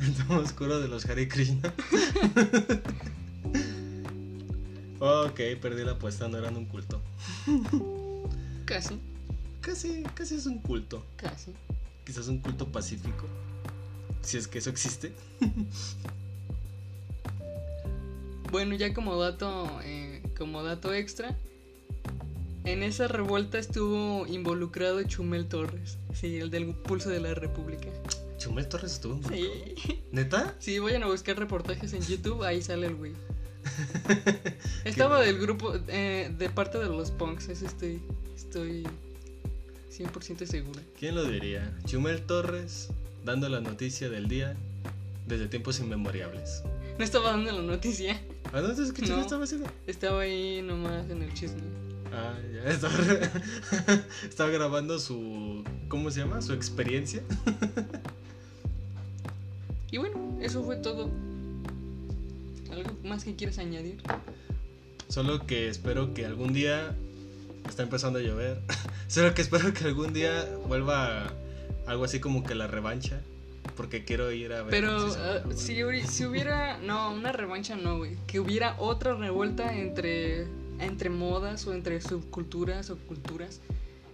el 0.00 0.14
tema 0.14 0.38
oscuro 0.38 0.80
de 0.80 0.88
los 0.88 1.06
Hare 1.06 1.28
Krishna. 1.28 1.72
ok, 5.00 5.40
perdí 5.60 5.84
la 5.84 5.92
apuesta, 5.92 6.28
no 6.28 6.38
eran 6.38 6.56
un 6.56 6.66
culto. 6.66 7.00
Casi, 8.64 8.98
Casi, 9.60 10.02
casi 10.14 10.34
es 10.36 10.46
un 10.46 10.58
culto. 10.58 11.04
casi. 11.16 11.52
Quizás 12.04 12.28
un 12.28 12.38
culto 12.38 12.66
pacífico. 12.70 13.26
Si 14.22 14.36
es 14.36 14.46
que 14.48 14.58
eso 14.58 14.70
existe. 14.70 15.12
Bueno, 18.50 18.74
ya 18.76 18.94
como 18.94 19.16
dato, 19.20 19.68
eh, 19.82 20.22
como 20.38 20.62
dato 20.62 20.94
extra, 20.94 21.36
en 22.64 22.82
esa 22.82 23.08
revuelta 23.08 23.58
estuvo 23.58 24.26
involucrado 24.26 25.02
Chumel 25.02 25.46
Torres, 25.46 25.98
sí, 26.14 26.36
el 26.38 26.50
del 26.50 26.66
Pulso 26.74 27.10
de 27.10 27.20
la 27.20 27.34
República. 27.34 27.88
Chumel 28.38 28.68
Torres 28.68 28.92
estuvo 28.92 29.14
en 29.14 29.24
Sí, 29.24 29.48
¿Neta? 30.12 30.54
sí, 30.60 30.78
vayan 30.78 31.02
a 31.02 31.06
buscar 31.08 31.36
reportajes 31.38 31.92
en 31.92 32.02
YouTube, 32.02 32.44
ahí 32.44 32.62
sale 32.62 32.86
el 32.86 32.94
güey. 32.94 33.12
Estaba 34.84 35.20
del 35.20 35.38
grupo, 35.38 35.74
eh, 35.88 36.32
de 36.36 36.48
parte 36.50 36.78
de 36.78 36.86
los 36.86 37.10
punks, 37.10 37.48
eso 37.48 37.66
estoy, 37.66 38.00
estoy 38.36 38.86
100% 39.92 40.46
segura. 40.46 40.80
¿Quién 40.98 41.14
lo 41.14 41.24
diría? 41.24 41.72
Chumel 41.86 42.22
Torres 42.22 42.88
dando 43.24 43.48
la 43.48 43.60
noticia 43.60 44.08
del 44.08 44.28
día 44.28 44.54
desde 45.26 45.48
tiempos 45.48 45.80
inmemorables. 45.80 46.62
No 46.98 47.04
estaba 47.04 47.30
dando 47.30 47.52
la 47.52 47.62
noticia, 47.62 48.20
¿Ah, 48.52 48.60
no? 48.60 48.70
Entonces, 48.70 48.92
¿qué 48.92 49.02
No. 49.02 49.20
estaba 49.20 49.44
haciendo? 49.44 49.68
estaba 49.86 50.20
ahí 50.22 50.62
nomás 50.62 51.10
en 51.10 51.22
el 51.22 51.34
chisme. 51.34 51.60
Ah, 52.12 52.34
ya 52.54 52.70
estaba, 52.70 52.94
estaba 54.22 54.50
grabando 54.50 54.98
su. 54.98 55.64
¿Cómo 55.88 56.10
se 56.10 56.20
llama? 56.20 56.40
Su 56.42 56.52
experiencia. 56.52 57.22
Y 59.90 59.98
bueno, 59.98 60.36
eso 60.40 60.64
fue 60.64 60.76
todo. 60.76 61.08
¿Algo 62.70 62.90
más 63.04 63.24
que 63.24 63.34
quieras 63.34 63.58
añadir? 63.58 63.98
Solo 65.08 65.46
que 65.46 65.68
espero 65.68 66.14
que 66.14 66.26
algún 66.26 66.52
día. 66.52 66.94
Está 67.68 67.82
empezando 67.82 68.20
a 68.20 68.22
llover. 68.22 68.60
Solo 69.08 69.34
que 69.34 69.42
espero 69.42 69.72
que 69.74 69.84
algún 69.84 70.12
día 70.12 70.44
vuelva 70.68 71.32
algo 71.86 72.04
así 72.04 72.20
como 72.20 72.44
que 72.44 72.54
la 72.54 72.66
revancha. 72.68 73.20
Porque 73.76 74.04
quiero 74.04 74.30
ir 74.30 74.52
a 74.52 74.62
ver. 74.62 74.70
Pero 74.70 74.92
ah, 75.16 75.40
vuelve. 75.44 75.60
si, 75.60 75.74
hubi- 75.82 76.06
si 76.06 76.24
hubiera, 76.24 76.78
no, 76.78 77.12
una 77.12 77.32
revancha 77.32 77.74
no, 77.76 77.98
güey. 77.98 78.16
Que 78.28 78.38
hubiera 78.38 78.76
otra 78.78 79.14
revuelta 79.16 79.76
entre, 79.76 80.46
entre 80.78 81.10
modas 81.10 81.66
o 81.66 81.74
entre 81.74 82.00
subculturas 82.00 82.90
o 82.90 82.96
culturas. 82.96 83.60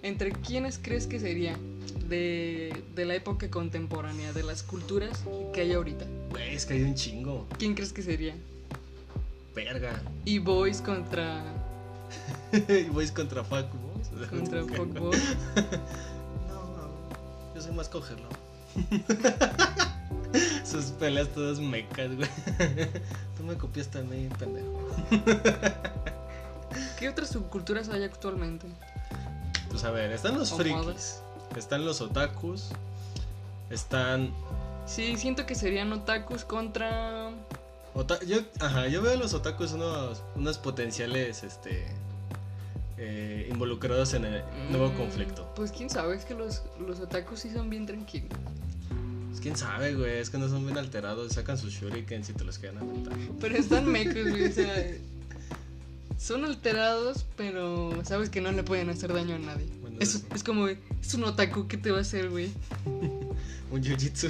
¿Entre 0.02 0.32
quiénes 0.32 0.78
crees 0.82 1.06
que 1.06 1.20
sería 1.20 1.56
de, 2.08 2.82
de 2.94 3.04
la 3.04 3.14
época 3.14 3.48
contemporánea, 3.50 4.32
de 4.32 4.42
las 4.42 4.62
culturas 4.62 5.22
que 5.52 5.60
hay 5.60 5.72
ahorita? 5.72 6.06
Güey, 6.30 6.54
es 6.54 6.66
que 6.66 6.74
hay 6.74 6.82
un 6.82 6.94
chingo. 6.94 7.46
¿Quién 7.58 7.74
crees 7.74 7.92
que 7.92 8.02
sería? 8.02 8.34
Verga. 9.54 10.02
Y 10.24 10.38
Boys 10.38 10.80
contra, 10.80 11.44
y 12.68 12.84
voy 12.84 13.08
contra 13.08 13.44
Fuck 13.44 13.66
Boys. 13.72 14.28
contra 14.28 14.64
Fuckboy. 14.76 15.16
No, 16.48 16.64
no. 16.76 17.54
Yo 17.54 17.60
soy 17.62 17.72
más 17.72 17.88
cogerlo. 17.88 18.28
Sus 20.64 20.86
peleas 20.86 21.28
todas 21.28 21.60
mecas, 21.60 22.14
güey. 22.16 22.28
Tú 23.36 23.42
me 23.44 23.54
copiaste 23.56 23.98
a 23.98 24.02
mí, 24.02 24.28
pendejo. 24.38 24.88
¿Qué 26.98 27.08
otras 27.08 27.28
subculturas 27.28 27.88
hay 27.90 28.04
actualmente? 28.04 28.66
Pues 29.72 29.82
a 29.84 29.90
ver, 29.90 30.12
están 30.12 30.38
los 30.38 30.52
frikis. 30.52 30.76
modas. 30.76 31.22
Están 31.56 31.84
los 31.84 32.00
otakus. 32.00 32.68
Están. 33.70 34.32
Sí, 34.86 35.16
siento 35.16 35.46
que 35.46 35.54
serían 35.54 35.92
otakus 35.92 36.44
contra... 36.44 37.30
ota- 37.94 38.22
yo, 38.24 38.38
ajá, 38.60 38.86
yo 38.88 39.00
veo 39.02 39.12
a 39.12 39.16
los 39.16 39.32
otakus 39.34 39.72
unos, 39.72 40.22
unos 40.36 40.58
potenciales 40.58 41.42
este, 41.42 41.86
eh, 42.98 43.48
involucrados 43.50 44.12
en 44.14 44.24
el 44.26 44.42
nuevo 44.70 44.90
Mm, 44.90 44.96
conflicto. 44.96 45.50
Pues 45.54 45.72
quién 45.72 45.88
sabe, 45.88 46.16
es 46.16 46.24
que 46.24 46.34
los, 46.34 46.62
los 46.86 47.00
otakus 47.00 47.40
sí 47.40 47.50
son 47.52 47.70
bien 47.70 47.86
tranquilos. 47.86 48.28
Pues 49.30 49.40
quién 49.40 49.56
sabe, 49.56 49.94
güey. 49.94 50.18
Es 50.18 50.28
que 50.30 50.36
no 50.38 50.48
son 50.48 50.64
bien 50.66 50.76
alterados. 50.76 51.32
Sacan 51.32 51.56
sus 51.56 51.72
shurikens 51.72 52.28
y 52.28 52.32
te 52.34 52.44
los 52.44 52.58
quedan 52.58 52.78
aventar. 52.78 53.14
Pero 53.40 53.56
están 53.56 53.86
mecos, 53.90 54.28
güey. 54.28 54.48
O 54.48 54.52
sea, 54.52 54.74
son 56.22 56.44
alterados, 56.44 57.24
pero 57.36 57.92
sabes 58.04 58.30
que 58.30 58.40
no 58.40 58.52
le 58.52 58.62
pueden 58.62 58.88
hacer 58.90 59.12
daño 59.12 59.34
a 59.34 59.38
nadie. 59.38 59.66
Bueno, 59.80 59.96
Es, 60.00 60.24
es 60.34 60.44
como, 60.44 60.68
es 60.68 61.14
un 61.14 61.24
otaku, 61.24 61.66
¿qué 61.66 61.76
te 61.76 61.90
va 61.90 61.98
a 61.98 62.02
hacer, 62.02 62.30
güey? 62.30 62.50
Un 63.72 63.82
jiu-jitsu. 63.82 64.28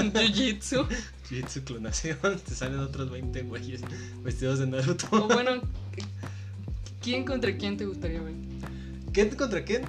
Un 0.00 0.12
jiu-jitsu. 0.12 0.86
Jujutsu 1.30 1.64
clonación, 1.64 2.18
te 2.46 2.54
salen 2.54 2.80
otros 2.80 3.10
20 3.10 3.42
güeyes 3.44 3.80
vestidos 4.22 4.58
de 4.58 4.66
Naruto. 4.66 5.06
O 5.10 5.26
bueno, 5.26 5.52
¿quién 7.02 7.24
contra 7.24 7.56
quién 7.56 7.78
te 7.78 7.86
gustaría 7.86 8.20
ver? 8.20 8.34
¿Quién 9.12 9.30
contra 9.30 9.64
quién? 9.64 9.84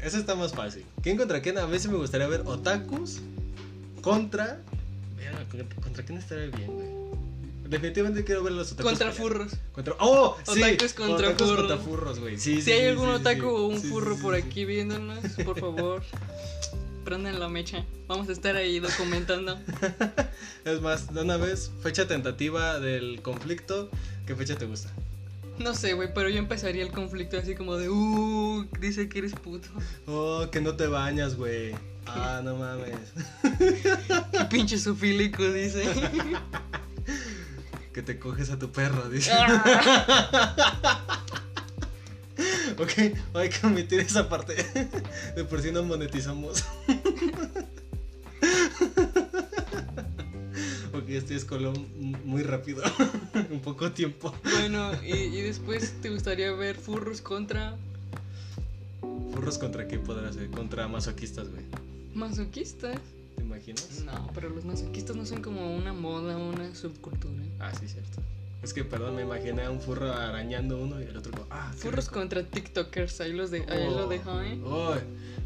Eso 0.00 0.18
está 0.18 0.34
más 0.34 0.52
fácil. 0.52 0.84
¿Quién 1.00 1.16
contra 1.16 1.40
quién? 1.42 1.58
A 1.58 1.66
veces 1.66 1.90
me 1.92 1.96
gustaría 1.96 2.26
ver 2.26 2.42
otakus 2.44 3.20
contra. 4.02 4.60
Mira, 5.16 5.32
¿contra- 5.48 5.76
¿Contra 5.80 6.04
quién 6.04 6.18
estaría 6.18 6.46
bien, 6.48 6.72
güey? 6.72 6.88
Definitivamente 7.68 8.24
quiero 8.24 8.42
ver 8.42 8.52
los 8.52 8.72
otakus. 8.72 8.90
Contra 8.92 9.10
pelear. 9.10 9.22
furros. 9.22 9.52
Contra. 9.72 9.94
¡Oh! 10.00 10.36
Sí. 10.52 10.62
Otakus 10.62 10.92
contra 10.92 11.28
Otakus 11.28 11.48
furros. 11.48 11.66
contra 11.66 11.78
furros, 11.78 12.18
güey. 12.20 12.38
Sí, 12.38 12.56
sí, 12.56 12.62
Si 12.62 12.72
hay 12.72 12.80
sí, 12.80 12.86
algún 12.86 13.08
otaku 13.08 13.40
sí. 13.40 13.46
o 13.46 13.66
un 13.66 13.80
Sí, 13.80 13.88
furro 13.88 14.14
sí, 14.16 14.22
por 14.22 14.34
sí. 14.36 14.42
aquí 14.42 14.64
viéndonos, 14.64 15.18
por 15.44 15.58
favor, 15.58 16.02
prendan 17.04 17.40
la 17.40 17.48
mecha. 17.48 17.84
Vamos 18.06 18.28
a 18.28 18.32
estar 18.32 18.56
ahí 18.56 18.80
documentando. 18.80 19.58
Es 20.64 20.80
más, 20.80 21.12
de 21.12 21.20
una 21.20 21.36
vez, 21.36 21.70
fecha 21.82 22.06
tentativa 22.08 22.80
del 22.80 23.20
conflicto. 23.22 23.90
¿Qué 24.26 24.34
fecha 24.34 24.56
te 24.56 24.64
gusta? 24.64 24.90
No 25.58 25.74
sé, 25.74 25.92
güey, 25.92 26.12
pero 26.14 26.28
yo 26.30 26.38
empezaría 26.38 26.82
el 26.82 26.90
conflicto 26.90 27.38
así 27.38 27.54
como 27.54 27.76
de, 27.76 27.88
uh, 27.90 28.66
dice 28.80 29.08
que 29.08 29.18
eres 29.18 29.34
puto. 29.34 29.68
Oh, 30.06 30.46
que 30.50 30.60
no 30.62 30.74
te 30.76 30.86
bañas, 30.86 31.36
güey. 31.36 31.74
Ah, 32.06 32.40
no 32.42 32.56
mames. 32.56 33.12
Qué 34.32 34.44
pinche 34.50 34.78
sufílico, 34.78 35.42
dice. 35.52 35.84
Que 37.94 38.02
te 38.02 38.18
coges 38.18 38.50
a 38.50 38.58
tu 38.58 38.70
perro, 38.70 39.08
dice. 39.08 39.32
Ok, 42.76 42.90
hay 43.34 43.48
que 43.48 43.66
omitir 43.68 44.00
esa 44.00 44.28
parte. 44.28 44.56
De 45.36 45.44
por 45.44 45.62
sí 45.62 45.70
no 45.70 45.84
monetizamos. 45.84 46.64
Ok, 50.92 51.08
este 51.08 51.36
es 51.36 51.44
Colón 51.44 51.86
muy 52.24 52.42
rápido. 52.42 52.82
Un 53.50 53.60
poco 53.60 53.92
tiempo. 53.92 54.34
Bueno, 54.42 54.92
y, 55.04 55.12
y 55.12 55.42
después 55.42 55.94
te 56.02 56.10
gustaría 56.10 56.50
ver 56.52 56.76
furros 56.76 57.20
contra 57.20 57.76
Furros 59.32 59.58
contra 59.58 59.86
qué 59.86 59.98
podrá 59.98 60.32
ser? 60.32 60.50
Contra 60.50 60.88
masoquistas, 60.88 61.48
güey. 61.48 61.62
masoquistas. 62.14 62.98
No, 64.04 64.30
pero 64.34 64.50
los 64.50 64.64
masoquistas 64.64 65.16
no 65.16 65.24
son 65.24 65.42
como 65.42 65.74
una 65.74 65.92
moda, 65.92 66.36
una 66.36 66.74
subcultura. 66.74 67.42
Ah, 67.58 67.72
sí, 67.78 67.88
cierto. 67.88 68.20
Es 68.62 68.72
que, 68.72 68.84
perdón, 68.84 69.16
me 69.16 69.22
imaginé 69.22 69.62
a 69.62 69.70
un 69.70 69.80
furro 69.80 70.12
arañando 70.12 70.78
uno 70.78 71.00
y 71.00 71.04
el 71.04 71.16
otro 71.16 71.32
como, 71.32 71.46
ah, 71.50 71.72
Furros 71.76 72.08
contra 72.08 72.42
TikTokers, 72.44 73.20
ahí, 73.20 73.32
los 73.32 73.50
de, 73.50 73.58
ahí 73.68 73.84
lo 73.86 74.06
Oh, 74.06 74.08
dejo, 74.08 74.40
¿eh? 74.42 74.58
oh, 74.64 74.94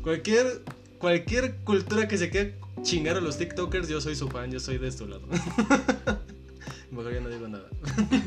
cualquier, 0.03 0.63
cualquier 0.99 1.57
cultura 1.65 2.07
que 2.07 2.17
se 2.17 2.31
quiera 2.31 2.51
chingar 2.83 3.17
a 3.17 3.21
los 3.21 3.37
TikTokers, 3.39 3.89
yo 3.89 4.01
soy 4.01 4.15
su 4.15 4.29
fan, 4.29 4.53
yo 4.53 4.61
soy 4.61 4.79
de 4.79 4.89
este 4.89 5.05
lado. 5.07 5.23
Mejor 6.93 7.13
ya 7.13 7.21
no 7.21 7.29
digo 7.29 7.49
nada. 7.49 7.69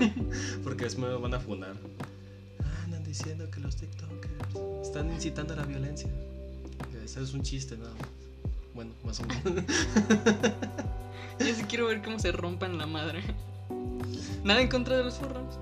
Porque 0.64 0.84
después 0.86 1.10
me 1.10 1.18
van 1.18 1.34
a 1.34 1.40
funar. 1.40 1.76
Ah, 2.64 2.84
andan 2.84 3.04
diciendo 3.04 3.50
que 3.50 3.60
los 3.62 3.76
TikTokers 3.78 4.86
están 4.86 5.12
incitando 5.12 5.54
a 5.54 5.58
la 5.58 5.66
violencia. 5.66 6.10
Eso 7.04 7.22
es 7.22 7.34
un 7.34 7.42
chiste, 7.44 7.78
nada 7.78 7.92
más. 7.92 8.02
Bueno, 8.74 8.94
más 9.04 9.20
o 9.20 9.24
menos. 9.26 9.44
Yo 11.40 11.56
sí 11.56 11.64
quiero 11.68 11.88
ver 11.88 12.02
cómo 12.02 12.20
se 12.20 12.32
rompan 12.32 12.78
la 12.78 12.86
madre. 12.86 13.22
Nada 14.44 14.62
en 14.62 14.70
contra 14.70 14.98
de 14.98 15.04
los 15.04 15.16
furros. 15.16 15.60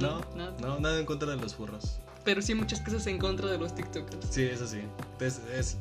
No, 0.00 0.20
Nada. 0.34 0.54
no, 0.60 0.80
nada 0.80 0.98
en 0.98 1.06
contra 1.06 1.30
de 1.30 1.36
los 1.36 1.54
furros. 1.54 1.98
Pero 2.24 2.40
sí 2.42 2.54
muchas 2.54 2.80
cosas 2.80 3.06
en 3.06 3.18
contra 3.18 3.48
de 3.50 3.58
los 3.58 3.74
TikTokers. 3.74 4.26
Sí, 4.30 4.42
eso 4.44 4.66
sí. 4.66 4.80
Es, 5.20 5.40
es 5.54 5.76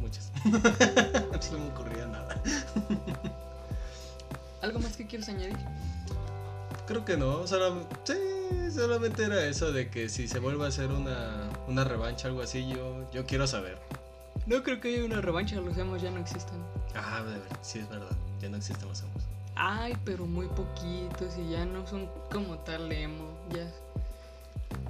muchas. 0.00 0.30
no 0.44 1.42
se 1.42 1.52
me 1.52 1.68
ocurría 1.68 2.06
nada. 2.06 2.40
¿Algo 4.60 4.78
más 4.78 4.96
que 4.96 5.06
quieres 5.06 5.28
añadir? 5.28 5.56
Creo 6.86 7.04
que 7.04 7.16
no, 7.16 7.46
solo, 7.46 7.86
sí, 8.04 8.14
solamente 8.74 9.24
era 9.24 9.44
eso 9.46 9.72
de 9.72 9.88
que 9.88 10.08
si 10.08 10.28
se 10.28 10.38
vuelve 10.40 10.64
a 10.64 10.68
hacer 10.68 10.90
una, 10.90 11.48
una 11.68 11.84
revancha, 11.84 12.28
algo 12.28 12.42
así, 12.42 12.68
yo, 12.68 13.10
yo 13.12 13.24
quiero 13.24 13.46
saber. 13.46 13.78
No 14.52 14.62
creo 14.62 14.80
que 14.80 14.88
haya 14.94 15.04
una 15.04 15.22
revancha, 15.22 15.56
los 15.56 15.78
emos 15.78 16.02
ya 16.02 16.10
no 16.10 16.20
existen. 16.20 16.58
Ah, 16.94 17.24
sí 17.62 17.78
es 17.78 17.88
verdad, 17.88 18.14
ya 18.42 18.50
no 18.50 18.58
existen 18.58 18.86
los 18.86 19.00
emos. 19.00 19.22
Ay, 19.54 19.94
pero 20.04 20.26
muy 20.26 20.46
poquitos 20.46 21.34
y 21.38 21.52
ya 21.52 21.64
no 21.64 21.86
son 21.86 22.06
como 22.30 22.58
tal 22.58 22.92
emo. 22.92 23.32
Ya. 23.54 23.66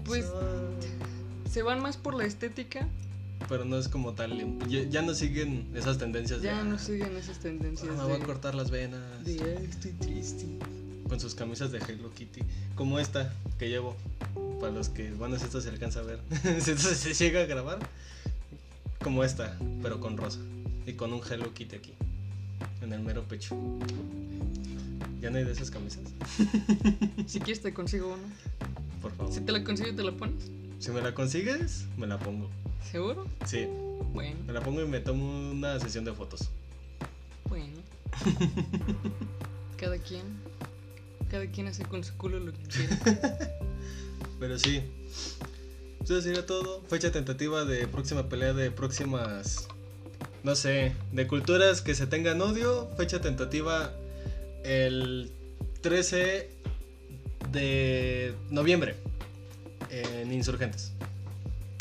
Pues 0.05 0.25
Son- 0.27 0.77
se 1.48 1.62
van 1.62 1.81
más 1.81 1.96
por 1.96 2.14
la 2.14 2.25
estética. 2.25 2.88
Pero 3.48 3.64
no 3.64 3.77
es 3.79 3.87
como 3.88 4.14
tal, 4.14 4.59
ya, 4.68 4.83
ya 4.83 5.03
no 5.03 5.14
siguen 5.14 5.70
esas 5.77 5.96
tendencias 5.98 6.42
de, 6.42 6.48
Ya 6.48 6.64
no 6.64 6.75
ah, 6.75 6.79
siguen 6.79 7.16
esas 7.16 7.38
tendencias 7.38 7.94
ah, 8.01 8.05
voy 8.05 8.20
a 8.20 8.25
cortar 8.25 8.55
las 8.57 8.70
venas, 8.70 9.01
de, 9.25 9.33
"Ay, 9.59 9.68
estoy 9.68 9.92
triste. 9.92 10.46
con 11.09 11.20
sus 11.20 11.35
camisas 11.37 11.70
de 11.70 11.79
Hello 11.79 12.11
Kitty, 12.14 12.40
como 12.75 12.98
esta 12.98 13.33
que 13.59 13.68
llevo, 13.68 13.96
para 14.61 14.72
los 14.72 14.88
que, 14.88 15.11
bueno, 15.12 15.38
si 15.38 15.44
esto 15.44 15.61
se 15.61 15.68
alcanza 15.68 16.01
a 16.01 16.03
ver, 16.05 16.20
si 16.61 16.70
esto 16.70 16.94
se 16.94 17.14
llega 17.14 17.40
a 17.42 17.46
grabar, 17.46 17.79
como 19.02 19.24
esta, 19.24 19.56
pero 19.82 20.00
con 20.00 20.16
rosa, 20.16 20.38
y 20.86 20.92
con 20.94 21.12
un 21.12 21.20
Hello 21.28 21.52
Kitty 21.54 21.76
aquí, 21.76 21.92
en 22.80 22.92
el 22.92 23.00
mero 23.00 23.22
pecho. 23.24 23.56
¿Ya 25.20 25.30
no 25.30 25.38
hay 25.38 25.44
de 25.44 25.52
esas 25.52 25.70
camisas? 25.70 26.02
Si 27.26 27.38
quieres 27.38 27.62
te 27.62 27.72
consigo 27.72 28.08
una. 28.14 28.22
Por 29.00 29.12
favor. 29.12 29.32
Si 29.32 29.40
te 29.40 29.52
la 29.52 29.62
consigo 29.64 29.94
te 29.94 30.02
la 30.02 30.12
pones. 30.12 30.50
Si 30.78 30.90
me 30.90 31.00
la 31.00 31.14
consigues, 31.14 31.86
me 31.96 32.06
la 32.06 32.18
pongo. 32.18 32.48
¿Seguro? 32.90 33.26
Sí, 33.46 33.66
Bueno, 34.12 34.36
me 34.46 34.52
la 34.52 34.60
pongo 34.60 34.82
y 34.82 34.86
me 34.88 35.00
tomo 35.00 35.50
una 35.52 35.78
sesión 35.78 36.04
de 36.04 36.12
fotos. 36.12 36.50
bueno. 37.48 37.72
Cada 39.76 39.98
quien. 39.98 40.22
Cada 41.30 41.46
quien 41.46 41.68
hace 41.68 41.84
con 41.84 42.02
su 42.04 42.14
culo 42.16 42.38
lo 42.40 42.52
que 42.52 42.62
quiere. 42.64 42.98
Pero 44.40 44.58
sí. 44.58 44.82
Eso 46.04 46.20
sería 46.20 46.44
todo. 46.44 46.82
Fecha 46.88 47.12
tentativa 47.12 47.64
de 47.64 47.86
próxima 47.86 48.28
pelea 48.28 48.52
de 48.52 48.70
próximas. 48.70 49.68
No 50.42 50.56
sé. 50.56 50.92
De 51.12 51.26
culturas 51.26 51.80
que 51.80 51.94
se 51.94 52.06
tengan 52.06 52.40
odio. 52.42 52.88
Fecha 52.96 53.20
tentativa 53.20 53.92
el 54.64 55.30
13 55.80 56.50
de 57.52 58.34
noviembre. 58.50 58.96
En 59.90 60.32
Insurgentes. 60.32 60.92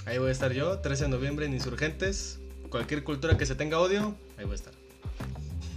Ahí 0.06 0.18
voy 0.20 0.30
a 0.30 0.32
estar 0.32 0.52
yo. 0.54 0.80
13 0.80 1.06
de 1.06 1.10
noviembre 1.10 1.46
en 1.46 1.54
Insurgentes. 1.54 2.40
Cualquier 2.70 3.04
cultura 3.04 3.38
que 3.38 3.46
se 3.46 3.56
tenga 3.56 3.80
odio. 3.80 4.16
Ahí 4.38 4.46
voy 4.46 4.54
a 4.54 4.56
estar. 4.56 4.74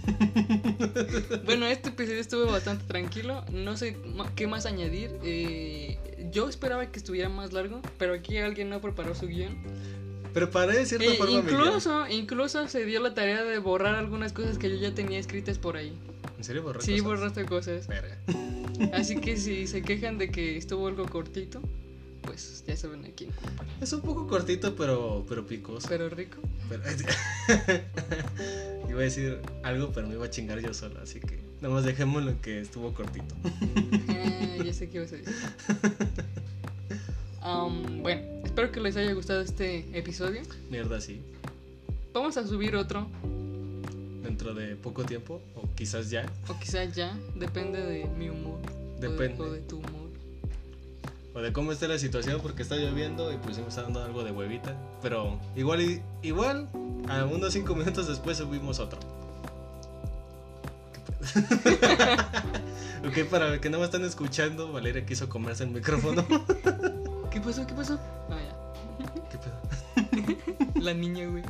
Bueno, 1.45 1.65
este 1.65 1.89
episodio 1.89 2.19
estuvo 2.19 2.45
bastante 2.45 2.85
tranquilo. 2.85 3.43
No 3.51 3.75
sé 3.77 3.97
qué 4.35 4.47
más 4.47 4.65
añadir. 4.65 5.11
Eh, 5.23 5.97
yo 6.35 6.49
esperaba 6.49 6.85
que 6.91 6.99
estuviera 6.99 7.29
más 7.29 7.53
largo, 7.53 7.81
pero 7.97 8.13
aquí 8.13 8.37
alguien 8.37 8.69
no 8.69 8.81
preparó 8.81 9.15
su 9.15 9.27
guion. 9.27 9.55
Preparé 10.33 10.77
de 10.79 10.85
cierta 10.85 11.13
forma 11.13 11.41
mi 11.41 11.47
guion. 11.49 11.61
incluso, 11.61 12.07
incluso 12.09 12.67
se 12.67 12.85
dio 12.85 12.99
la 12.99 13.13
tarea 13.13 13.43
de 13.43 13.57
borrar 13.59 13.95
algunas 13.95 14.33
cosas 14.33 14.57
que 14.57 14.69
yo 14.69 14.75
ya 14.75 14.93
tenía 14.93 15.17
escritas 15.17 15.57
por 15.57 15.77
ahí. 15.77 15.97
¿En 16.37 16.43
serio 16.43 16.63
borré 16.63 16.81
Sí, 16.81 16.91
cosas? 16.99 17.05
borraste 17.05 17.45
cosas. 17.45 17.87
Verga. 17.87 18.17
Así 18.93 19.21
que 19.21 19.37
si 19.37 19.67
se 19.67 19.81
quejan 19.81 20.17
de 20.17 20.29
que 20.29 20.57
estuvo 20.57 20.87
algo 20.87 21.05
cortito, 21.05 21.61
pues 22.23 22.65
ya 22.67 22.75
saben 22.75 23.05
a 23.05 23.09
quién 23.11 23.31
culpar. 23.31 23.65
Es 23.79 23.93
un 23.93 24.01
poco 24.01 24.27
cortito, 24.27 24.75
pero, 24.75 25.25
pero 25.29 25.45
picoso. 25.45 25.87
Pero 25.87 26.09
rico. 26.09 26.39
Pero- 26.67 26.83
iba 28.89 28.99
a 28.99 29.03
decir 29.03 29.39
algo, 29.63 29.91
pero 29.93 30.07
me 30.07 30.15
iba 30.15 30.25
a 30.25 30.29
chingar 30.29 30.59
yo 30.59 30.73
solo, 30.73 30.99
así 31.01 31.21
que 31.21 31.39
nada 31.65 31.73
más 31.77 31.83
dejémoslo 31.83 32.39
que 32.41 32.59
estuvo 32.61 32.93
cortito. 32.93 33.33
Ah, 34.07 34.57
ya 34.63 34.71
sé 34.71 34.87
qué 34.87 34.97
ibas 34.99 35.11
a 35.13 35.15
decir. 35.15 35.33
Um, 37.45 38.01
bueno, 38.01 38.23
espero 38.43 38.71
que 38.71 38.79
les 38.79 38.97
haya 38.97 39.13
gustado 39.13 39.41
este 39.41 39.85
episodio. 39.95 40.41
Mierda, 40.71 40.99
sí. 40.99 41.21
Vamos 42.11 42.37
a 42.37 42.47
subir 42.47 42.75
otro, 42.75 43.05
Dentro 44.23 44.55
de 44.55 44.75
poco 44.75 45.03
tiempo, 45.03 45.43
o 45.55 45.69
quizás 45.75 46.09
ya. 46.09 46.25
o 46.47 46.57
quizás 46.59 46.95
ya, 46.95 47.15
depende 47.35 47.79
de 47.83 48.05
mi 48.17 48.29
humor. 48.29 48.59
o 48.97 48.99
de- 48.99 49.09
Depende. 49.09 49.43
O 49.43 49.51
de, 49.51 49.59
tu 49.61 49.77
humor. 49.77 50.09
O 51.35 51.39
de 51.39 51.53
cómo 51.53 51.71
esté 51.71 51.87
la 51.87 51.99
situación, 51.99 52.41
porque 52.41 52.63
está 52.63 52.77
lloviendo 52.77 53.31
y 53.31 53.37
pues 53.37 53.59
me 53.59 53.67
está 53.67 53.83
dando 53.83 54.03
algo 54.03 54.23
de 54.23 54.31
huevita. 54.31 54.75
Pero 55.03 55.39
igual, 55.55 56.01
igual, 56.23 56.67
a 57.07 57.25
unos 57.25 57.53
5 57.53 57.75
minutos 57.75 58.07
después 58.07 58.37
subimos 58.39 58.79
otro. 58.79 58.97
ok, 63.07 63.29
para 63.29 63.59
que 63.59 63.69
no 63.69 63.79
me 63.79 63.85
están 63.85 64.03
escuchando, 64.03 64.71
Valeria 64.71 65.05
quiso 65.05 65.29
comerse 65.29 65.63
el 65.63 65.71
micrófono. 65.71 66.25
¿Qué 67.31 67.41
pasó? 67.41 67.65
¿Qué 67.65 67.73
pasó? 67.73 67.99
Ah, 68.29 68.37
¿Qué 69.31 69.37
ya. 70.75 70.81
La 70.81 70.93
niña, 70.93 71.27
güey. 71.27 71.43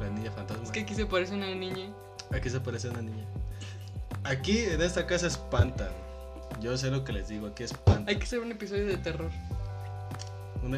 La 0.00 0.10
niña 0.10 0.30
fantasma. 0.32 0.64
Es 0.64 0.70
que 0.70 0.80
aquí 0.80 0.94
se 0.94 1.06
parece 1.06 1.34
una 1.34 1.54
niña. 1.54 1.86
Aquí 2.32 2.50
se 2.50 2.60
parece 2.60 2.88
una 2.88 3.02
niña. 3.02 3.24
Aquí 4.24 4.58
en 4.58 4.80
esta 4.80 5.06
casa 5.06 5.26
espantan. 5.26 5.90
Yo 6.60 6.76
sé 6.76 6.90
lo 6.90 7.04
que 7.04 7.12
les 7.12 7.28
digo, 7.28 7.48
aquí 7.48 7.64
espantan. 7.64 8.08
Hay 8.08 8.16
que 8.16 8.24
hacer 8.24 8.40
un 8.40 8.52
episodio 8.52 8.86
de 8.86 8.96
terror. 8.96 9.30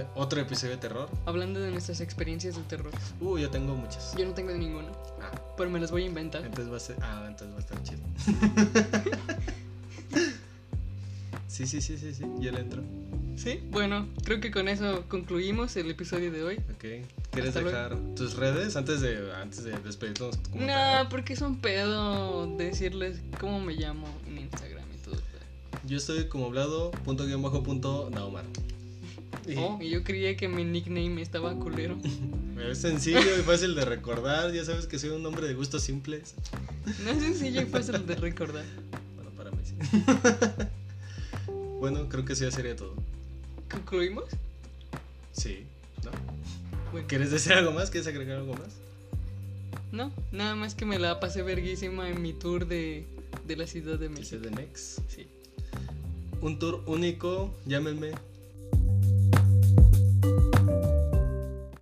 Un- 0.02 0.06
otro 0.14 0.40
episodio 0.40 0.72
de 0.74 0.80
terror. 0.80 1.08
Hablando 1.26 1.60
de 1.60 1.70
nuestras 1.70 2.00
experiencias 2.00 2.56
de 2.56 2.62
terror. 2.62 2.92
Uh, 3.20 3.38
yo 3.38 3.50
tengo 3.50 3.74
muchas. 3.74 4.14
Yo 4.16 4.24
no 4.26 4.32
tengo 4.34 4.52
ninguna, 4.52 4.88
Ah, 5.20 5.30
pero 5.56 5.70
me 5.70 5.80
las 5.80 5.90
voy 5.90 6.02
a 6.02 6.06
inventar. 6.06 6.44
entonces 6.44 6.72
va 6.72 6.76
a 6.76 6.80
ser. 6.80 6.96
Ah, 7.00 7.24
entonces 7.28 7.54
va 7.54 7.58
a 7.58 7.60
estar 7.60 7.82
chido. 7.82 8.02
sí, 11.48 11.66
sí, 11.66 11.80
sí, 11.80 11.96
sí, 11.98 12.14
sí. 12.14 12.24
Yo 12.40 12.52
le 12.52 12.60
entro. 12.60 12.82
Sí, 13.36 13.60
bueno, 13.70 14.06
creo 14.24 14.40
que 14.40 14.50
con 14.52 14.68
eso 14.68 15.04
concluimos 15.08 15.74
el 15.76 15.90
episodio 15.90 16.30
de 16.30 16.42
hoy. 16.44 16.56
Ok. 16.72 17.06
¿Quieres 17.32 17.48
Hasta 17.48 17.60
luego. 17.62 17.76
dejar 17.76 17.98
tus 18.14 18.36
redes 18.36 18.76
antes 18.76 19.00
de, 19.00 19.32
antes 19.34 19.64
de 19.64 19.72
despedirnos? 19.78 20.38
No, 20.54 21.08
porque 21.10 21.32
es 21.32 21.40
un 21.40 21.58
pedo 21.60 22.46
decirles 22.56 23.20
cómo 23.40 23.60
me 23.60 23.74
llamo 23.74 24.06
en 24.28 24.38
Instagram 24.38 24.84
y 24.94 24.98
todo. 24.98 25.16
Yo 25.84 25.96
estoy 25.96 26.28
como 26.28 26.46
hablado, 26.46 26.92
punto 27.04 27.26
guion 27.26 27.42
bajo 27.42 27.62
punto 27.64 28.08
Naumar. 28.12 28.44
Y 29.46 29.56
Oh, 29.56 29.78
y 29.80 29.90
yo 29.90 30.02
creía 30.04 30.36
que 30.36 30.48
mi 30.48 30.64
nickname 30.64 31.20
estaba 31.22 31.54
culero. 31.58 31.98
Es 32.70 32.78
sencillo 32.78 33.18
y 33.20 33.42
fácil 33.42 33.74
de 33.74 33.84
recordar. 33.84 34.52
Ya 34.52 34.64
sabes 34.64 34.86
que 34.86 34.98
soy 34.98 35.10
un 35.10 35.26
hombre 35.26 35.46
de 35.46 35.54
gustos 35.54 35.82
simples. 35.82 36.34
No 37.04 37.10
es 37.10 37.18
sencillo 37.22 37.60
y 37.60 37.66
fácil 37.66 38.06
de 38.06 38.14
recordar. 38.14 38.64
Bueno, 39.16 39.30
para 39.36 39.50
mí 39.50 39.58
sí. 39.64 39.74
bueno, 41.80 42.08
creo 42.08 42.24
que 42.24 42.32
eso 42.32 42.44
ya 42.44 42.50
sería 42.52 42.74
todo. 42.74 42.94
¿Concluimos? 43.70 44.24
Sí, 45.32 45.64
¿no? 46.04 46.10
Bueno, 46.92 47.06
¿Quieres 47.08 47.32
decir 47.32 47.52
algo 47.54 47.72
más? 47.72 47.90
¿Quieres 47.90 48.06
agregar 48.06 48.38
algo 48.38 48.54
más? 48.54 48.68
no, 49.92 50.12
nada 50.32 50.54
más 50.54 50.74
que 50.74 50.84
me 50.86 50.98
la 50.98 51.20
pasé 51.20 51.42
verguísima 51.42 52.08
en 52.08 52.22
mi 52.22 52.32
tour 52.32 52.66
de, 52.66 53.04
de 53.46 53.56
la 53.56 53.66
Ciudad 53.66 53.98
de 53.98 54.08
México. 54.08 54.40
de 54.42 54.50
Next. 54.52 55.00
Sí. 55.08 55.26
Un 56.40 56.58
tour 56.58 56.82
único, 56.86 57.52
llámenme 57.66 58.12